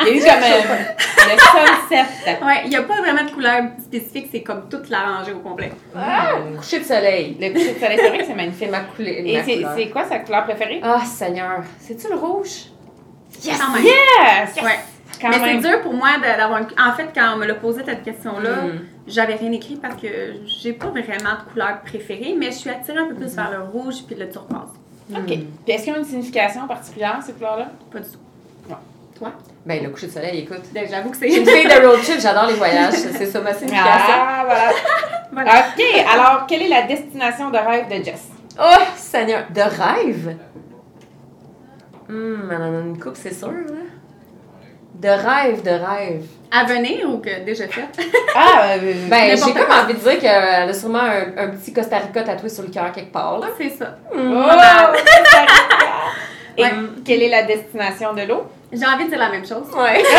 [0.00, 0.84] Il y a eu comme euh,
[1.26, 2.44] le sunset.
[2.44, 5.72] Ouais, il n'y a pas vraiment de couleur spécifique, c'est comme tout l'arrangé au complet.
[5.96, 7.36] Ah, coucher de soleil.
[7.40, 8.70] Le coucher de soleil, c'est vrai que c'est magnifique.
[8.70, 10.80] ma, coulée, Et ma c'est quoi sa couleur préférée?
[10.82, 11.62] Ah, Seigneur.
[11.78, 12.66] C'est-tu le rouge?
[13.42, 13.58] Yes!
[13.58, 13.84] Même.
[13.84, 14.62] Yes!
[14.62, 14.78] Ouais.
[15.24, 15.62] Quand Mais même.
[15.62, 16.66] c'est dur pour moi d'avoir une...
[16.78, 18.80] En fait, quand on me l'a posé cette question-là, Mm.
[19.06, 20.06] j'avais rien écrit parce que
[20.44, 23.60] j'ai pas vraiment de couleur préférée, mais je suis attirée un peu plus vers le
[23.62, 24.68] rouge puis le turquoise.
[25.10, 25.24] OK.
[25.26, 27.68] Puis est-ce qu'il y a une signification particulière, ces couleurs-là?
[27.90, 28.18] Pas du tout.
[28.68, 28.76] Non.
[29.18, 29.32] Toi?
[29.64, 30.60] Ben, le coucher de soleil, écoute.
[30.74, 31.56] Donc, J'avoue que suis une c'est.
[31.56, 32.92] fille de road trip, j'adore les voyages.
[32.92, 34.14] C'est ça ma signification.
[34.14, 34.70] Ah, voilà.
[35.32, 35.50] Voilà.
[35.76, 36.06] OK.
[36.12, 38.28] Alors, quelle est la destination de rêve de Jess?
[38.60, 39.44] Oh, Seigneur.
[39.54, 40.36] De rêve?
[42.08, 43.48] Hum, elle en a une coupe, c'est sûr.
[43.48, 43.54] Là.
[44.94, 46.22] De rêve, de rêve.
[46.50, 47.84] À venir ou que déjà fait?
[48.34, 51.98] Ah, euh, Ben, j'ai comme envie de dire qu'elle a sûrement un, un petit Costa
[51.98, 53.48] Rica tatoué sur le cœur quelque part, là.
[53.58, 53.96] C'est ça.
[54.12, 54.92] oh, mal.
[54.92, 55.52] Costa Rica.
[56.56, 56.70] Et Ouais.
[57.04, 58.44] quelle est la destination de l'eau?
[58.72, 59.64] J'ai envie de dire la même chose.
[59.76, 60.02] Ouais.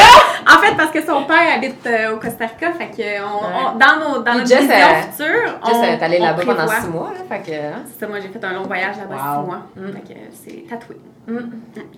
[0.48, 3.78] En fait, parce que son père habite euh, au Costa Rica, fait que on, on-
[3.80, 7.12] dans, nos, dans notre vision elle- future, on, est allée on là-bas pendant six mois,
[7.14, 7.20] là.
[7.38, 7.56] Fait que.
[7.56, 7.82] hein.
[7.92, 9.42] C'est ça, moi j'ai fait un long voyage là-bas Wow.
[9.42, 9.62] six mois.
[9.76, 9.94] Mm.
[9.94, 10.98] Fait que c'est tatoué.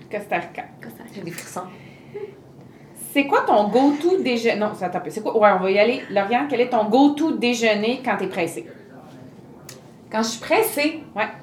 [0.09, 0.63] Costa Rica.
[0.81, 1.13] Costa Rica.
[1.15, 1.63] J'ai des frissons.
[3.17, 4.59] C'est quoi ton go-to déjeuner?
[4.59, 5.09] Non, ça peu.
[5.09, 5.35] C'est quoi?
[5.35, 6.03] Ouais, on va y aller.
[6.11, 8.67] Lauriane, quel est ton go-to déjeuner quand t'es pressée?
[10.11, 10.99] Quand je suis pressée?
[11.15, 11.25] Ouais.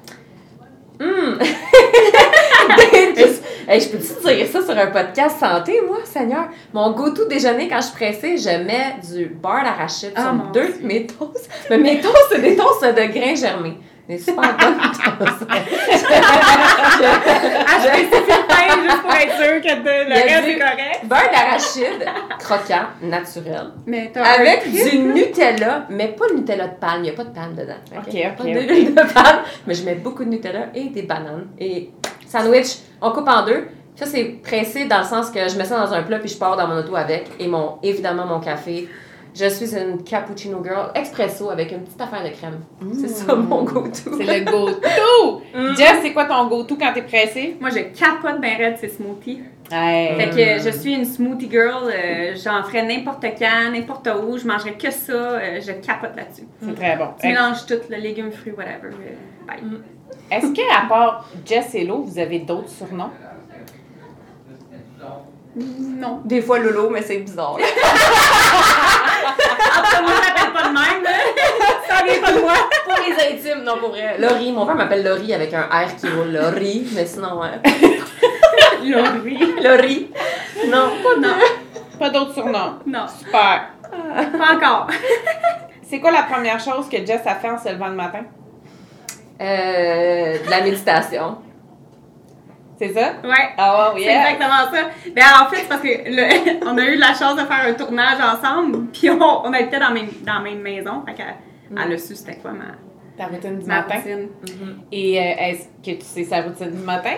[1.01, 1.37] Hum!
[3.67, 6.47] hey, je peux-tu dire ça sur un podcast santé, moi, Seigneur?
[6.71, 10.79] Mon go-to déjeuner quand je suis pressée, je mets du beurre d'arachide Ah, sur deux
[10.79, 11.49] de mes toasts.
[11.69, 13.77] Mais mes toasts, c'est des toasts de grains germés.
[14.07, 14.75] Des super bonnes
[16.45, 20.99] je spécifie le pain juste pour être sûr que de- le reste du- est correct.
[21.05, 22.05] Beurre d'arachide
[22.39, 23.67] avec naturel.
[23.87, 27.29] Mais Avec du Nutella, mais pas le Nutella de palme, il n'y a pas de
[27.33, 27.73] palme dedans.
[27.97, 31.47] Ok, Pas ok, d'huile de palme, mais je mets beaucoup de Nutella et des bananes.
[31.59, 31.89] Et
[32.27, 33.67] sandwich, on coupe en deux.
[33.95, 36.37] Ça, c'est pressé dans le sens que je mets ça dans un plat puis je
[36.37, 37.27] pars dans mon auto avec.
[37.39, 38.89] Et mon, évidemment, mon café.
[39.37, 42.61] Je suis une cappuccino girl expresso avec une petite affaire de crème.
[43.01, 44.17] C'est ça mon go-to.
[44.17, 45.41] C'est le go-to!
[45.55, 45.73] Mm.
[45.77, 47.55] Jess, c'est quoi ton go-to quand t'es pressée?
[47.61, 49.41] Moi, je capote bien raide ces smoothies.
[49.71, 50.15] Hey.
[50.17, 51.89] Fait que je suis une smoothie girl.
[51.89, 54.37] euh, J'en ferais n'importe quand, n'importe où.
[54.37, 55.13] Je mangerais que ça.
[55.13, 56.43] euh, je capote là-dessus.
[56.61, 57.07] C'est très bon.
[57.21, 58.89] Tu mélanges tout, le légume, fruits, whatever.
[58.93, 59.63] euh, bye.
[60.29, 63.11] Est-ce qu'à part Jess et Lo, vous avez d'autres surnoms?
[65.55, 66.19] Non.
[66.25, 67.57] Des fois Lolo, mais c'est bizarre.
[67.59, 67.65] là.
[69.71, 71.03] Ah, moi, je m'appelle pas de même.
[71.03, 71.11] là.
[72.21, 72.53] Pas de moi.
[72.85, 74.15] pour les intimes, non, pour vrai.
[74.19, 76.31] Laurie, mon père m'appelle Laurie avec un R qui roule.
[76.31, 77.59] Laurie, mais sinon, ouais.
[78.83, 79.53] Laurie.
[79.63, 80.11] Laurie.
[80.67, 81.35] Non, pas Non,
[81.99, 82.79] Pas d'autres surnoms.
[82.85, 83.69] non, Super.
[83.91, 84.87] pas encore.
[85.83, 88.21] C'est quoi la première chose que Jess a fait en se levant le matin?
[89.41, 91.37] Euh, de la méditation.
[92.77, 93.13] C'est ça?
[93.23, 93.49] Ouais.
[93.57, 94.31] Ah oh, C'est yeah!
[94.31, 94.89] exactement ça.
[95.15, 97.73] Ben, en fait, c'est parce que le- on a eu la chance de faire un
[97.73, 101.03] tournage ensemble, puis on, on habitait dans, la même- dans la même maison.
[101.05, 101.13] Fait
[101.69, 102.65] qu'elle elle a su c'était quoi ma,
[103.17, 103.95] Ta routine du ma matin?
[103.97, 104.27] routine.
[104.91, 107.15] Et euh, est-ce que tu sais sa routine du matin?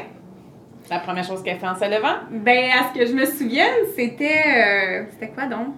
[0.89, 2.19] La première chose qu'elle fait en se levant?
[2.31, 4.25] Ben, à ce que je me souvienne, c'était.
[4.25, 5.75] euh, c'était quoi donc?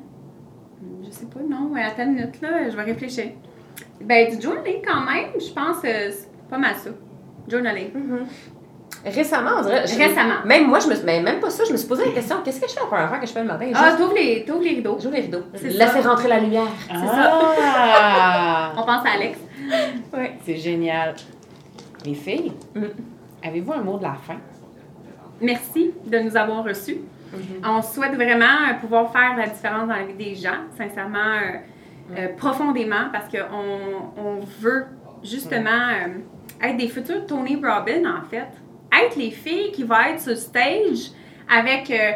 [1.04, 1.74] Je sais pas, non.
[1.76, 3.32] Attends une minute, là, je vais réfléchir.
[4.02, 6.92] Ben, du journaling quand même, je pense, euh, c'est pas mal ça.
[7.48, 7.90] Journaling.
[9.06, 9.82] Récemment, on dirait.
[9.82, 10.36] Récemment.
[10.46, 11.06] Même moi, je me suis.
[11.06, 12.86] mais même pas ça, je me suis posé la question qu'est-ce que je fais la
[12.88, 13.66] première fois que je fais le matin?
[13.74, 14.98] Ah, Juste t'ouvres les, t'ouvres les rideaux.
[15.02, 15.44] J'ouvre les rideaux.
[15.56, 16.10] C'est Laisser ça.
[16.10, 16.68] rentrer la lumière.
[16.92, 18.74] Ah!
[18.78, 19.40] On pense à Alex.
[20.14, 20.26] Oui.
[20.46, 21.16] C'est génial.
[22.06, 22.86] Les filles, Mm.
[23.44, 24.38] avez-vous un mot de la fin?
[25.42, 26.98] Merci de nous avoir reçus.
[27.64, 32.18] On souhaite vraiment euh, pouvoir faire la différence dans la vie des gens, sincèrement, euh,
[32.18, 34.86] euh, profondément, parce qu'on on veut
[35.24, 38.48] justement euh, être des futurs Tony Robbins, en fait.
[39.06, 41.12] Être les filles qui vont être sur stage
[41.50, 42.12] avec euh,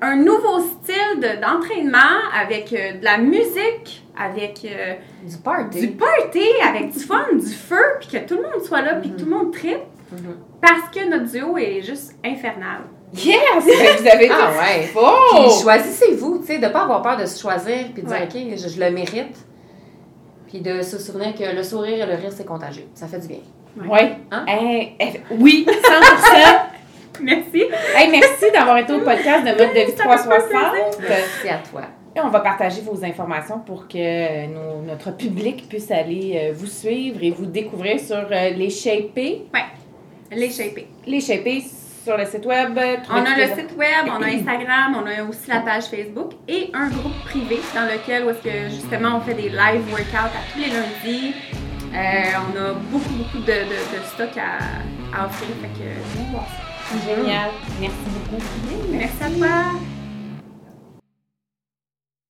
[0.00, 4.94] un nouveau style de- d'entraînement, avec euh, de la musique, avec euh,
[5.28, 5.80] Du party.
[5.80, 9.10] du party, avec du fun, du feu, puis que tout le monde soit là, puis
[9.10, 9.80] que tout le monde tripe,
[10.12, 10.36] Mhm.
[10.62, 12.82] parce que notre duo est juste infernal.
[13.12, 13.36] Yes!
[13.60, 14.88] Vous avez Ah tout ouais.
[15.32, 18.22] Puis choisissez-vous, tu sais, de pas avoir peur de se choisir puis de dire.
[18.22, 19.36] OK, je, je le mérite.
[20.48, 22.84] Puis de se souvenir que le sourire et le rire, c'est contagieux.
[22.94, 23.38] Ça fait du bien.
[23.76, 23.98] Oui.
[24.30, 24.44] Hein?
[24.46, 26.56] Hey, eh, oui, 100%.
[27.22, 27.62] Merci.
[27.96, 31.00] hey, merci d'avoir été au podcast de Mode de vie ça fait 360.
[31.00, 31.82] Merci à toi.
[32.14, 36.52] Et on va partager vos informations pour que euh, nos- notre public puisse aller euh,
[36.54, 39.44] vous suivre et vous découvrir sur euh, les Shapés.
[40.30, 40.88] Les shapés.
[41.06, 41.62] Les Shapés
[42.04, 42.78] sur le site web.
[43.10, 46.70] On a le site web, on a Instagram, on a aussi la page Facebook et
[46.74, 50.52] un groupe privé dans lequel où est-ce que justement on fait des live workouts à
[50.52, 51.34] tous les lundis.
[51.96, 55.48] Euh, on a beaucoup, beaucoup de, de, de stock à, à offrir.
[55.62, 57.06] Fait que.
[57.06, 57.50] Génial.
[57.80, 57.96] Merci
[58.30, 58.42] beaucoup.
[58.90, 59.95] Merci à toi.